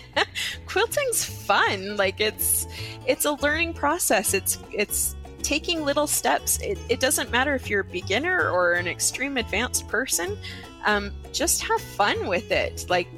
quilting's 0.66 1.24
fun. 1.24 1.96
Like 1.96 2.20
it's 2.20 2.66
it's 3.06 3.24
a 3.24 3.32
learning 3.32 3.74
process. 3.74 4.34
It's 4.34 4.58
it's 4.72 5.16
taking 5.42 5.84
little 5.84 6.06
steps. 6.06 6.58
It, 6.58 6.78
it 6.88 7.00
doesn't 7.00 7.30
matter 7.30 7.54
if 7.54 7.68
you're 7.68 7.80
a 7.80 7.84
beginner 7.84 8.48
or 8.48 8.74
an 8.74 8.86
extreme 8.86 9.36
advanced 9.36 9.88
person. 9.88 10.38
Um, 10.84 11.12
just 11.32 11.62
have 11.62 11.80
fun 11.80 12.26
with 12.26 12.50
it. 12.50 12.86
Like, 12.88 13.08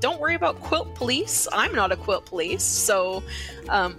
don't 0.00 0.20
worry 0.20 0.34
about 0.34 0.60
quilt 0.60 0.94
police. 0.94 1.48
I'm 1.52 1.74
not 1.74 1.92
a 1.92 1.96
quilt 1.96 2.26
police. 2.26 2.62
So, 2.62 3.22
um, 3.68 3.98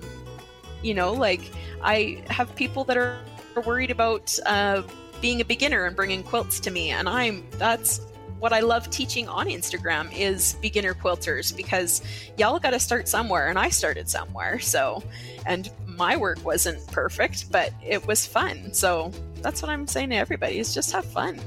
you 0.84 0.94
know, 0.94 1.14
like, 1.14 1.52
I 1.82 2.24
have 2.30 2.56
people 2.56 2.84
that 2.86 2.98
are 2.98 3.20
worried 3.66 3.92
about 3.92 4.38
uh, 4.46 4.84
being 5.22 5.42
a 5.42 5.46
beginner 5.46 5.86
and 5.86 5.96
bringing 5.96 6.24
quilts 6.24 6.60
to 6.62 6.72
me. 6.72 6.92
And 6.92 7.10
I'm, 7.10 7.44
that's 7.52 8.02
what 8.40 8.54
I 8.54 8.60
love 8.60 8.90
teaching 8.90 9.28
on 9.28 9.48
Instagram 9.48 10.16
is 10.16 10.54
beginner 10.62 10.94
quilters 10.94 11.56
because 11.56 12.04
y'all 12.38 12.60
got 12.60 12.72
to 12.72 12.80
start 12.80 13.08
somewhere 13.08 13.50
and 13.50 13.58
I 13.58 13.70
started 13.70 14.10
somewhere. 14.10 14.60
So, 14.60 15.04
and 15.46 15.72
my 15.86 16.16
work 16.16 16.44
wasn't 16.46 16.86
perfect, 16.88 17.52
but 17.52 17.74
it 17.84 18.06
was 18.06 18.28
fun. 18.28 18.74
So 18.74 19.12
that's 19.42 19.62
what 19.62 19.70
I'm 19.70 19.88
saying 19.88 20.12
to 20.12 20.16
everybody 20.16 20.60
is 20.60 20.74
just 20.74 20.92
have 20.92 21.06
fun. 21.06 21.40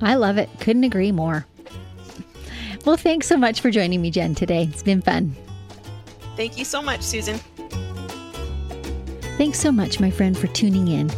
I 0.00 0.14
love 0.14 0.38
it. 0.38 0.48
Couldn't 0.60 0.84
agree 0.84 1.12
more. 1.12 1.46
Well, 2.84 2.96
thanks 2.96 3.26
so 3.26 3.36
much 3.36 3.60
for 3.60 3.70
joining 3.70 4.00
me, 4.00 4.10
Jen, 4.10 4.34
today. 4.34 4.68
It's 4.70 4.82
been 4.82 5.02
fun. 5.02 5.34
Thank 6.36 6.56
you 6.56 6.64
so 6.64 6.80
much, 6.80 7.02
Susan. 7.02 7.38
Thanks 9.36 9.58
so 9.58 9.70
much, 9.70 10.00
my 10.00 10.10
friend, 10.10 10.36
for 10.36 10.46
tuning 10.48 10.88
in. 10.88 11.10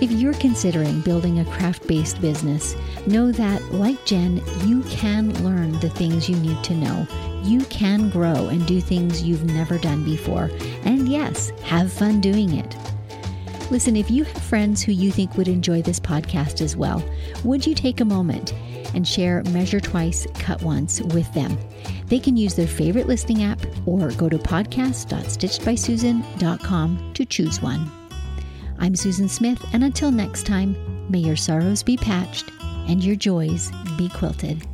If 0.00 0.10
you're 0.10 0.34
considering 0.34 1.02
building 1.02 1.38
a 1.38 1.44
craft 1.44 1.86
based 1.86 2.20
business, 2.20 2.74
know 3.06 3.30
that, 3.32 3.62
like 3.72 4.04
Jen, 4.04 4.42
you 4.66 4.82
can 4.84 5.32
learn 5.44 5.78
the 5.80 5.90
things 5.90 6.28
you 6.28 6.36
need 6.36 6.62
to 6.64 6.74
know. 6.74 7.06
You 7.42 7.60
can 7.66 8.10
grow 8.10 8.48
and 8.48 8.66
do 8.66 8.80
things 8.80 9.22
you've 9.22 9.44
never 9.44 9.78
done 9.78 10.02
before. 10.04 10.50
And 10.84 11.08
yes, 11.08 11.50
have 11.62 11.92
fun 11.92 12.20
doing 12.20 12.54
it. 12.54 12.76
Listen, 13.74 13.96
if 13.96 14.08
you 14.08 14.22
have 14.22 14.42
friends 14.44 14.82
who 14.82 14.92
you 14.92 15.10
think 15.10 15.36
would 15.36 15.48
enjoy 15.48 15.82
this 15.82 15.98
podcast 15.98 16.60
as 16.60 16.76
well, 16.76 17.02
would 17.42 17.66
you 17.66 17.74
take 17.74 18.00
a 18.00 18.04
moment 18.04 18.52
and 18.94 19.04
share 19.06 19.42
Measure 19.50 19.80
Twice, 19.80 20.28
Cut 20.34 20.62
Once 20.62 21.00
with 21.00 21.34
them? 21.34 21.58
They 22.06 22.20
can 22.20 22.36
use 22.36 22.54
their 22.54 22.68
favorite 22.68 23.08
listing 23.08 23.42
app 23.42 23.58
or 23.84 24.12
go 24.12 24.28
to 24.28 24.38
podcast.stitchedbysusan.com 24.38 27.10
to 27.14 27.24
choose 27.24 27.60
one. 27.60 27.90
I'm 28.78 28.94
Susan 28.94 29.28
Smith, 29.28 29.66
and 29.72 29.82
until 29.82 30.12
next 30.12 30.46
time, 30.46 31.10
may 31.10 31.18
your 31.18 31.34
sorrows 31.34 31.82
be 31.82 31.96
patched 31.96 32.52
and 32.60 33.02
your 33.02 33.16
joys 33.16 33.72
be 33.98 34.08
quilted. 34.08 34.64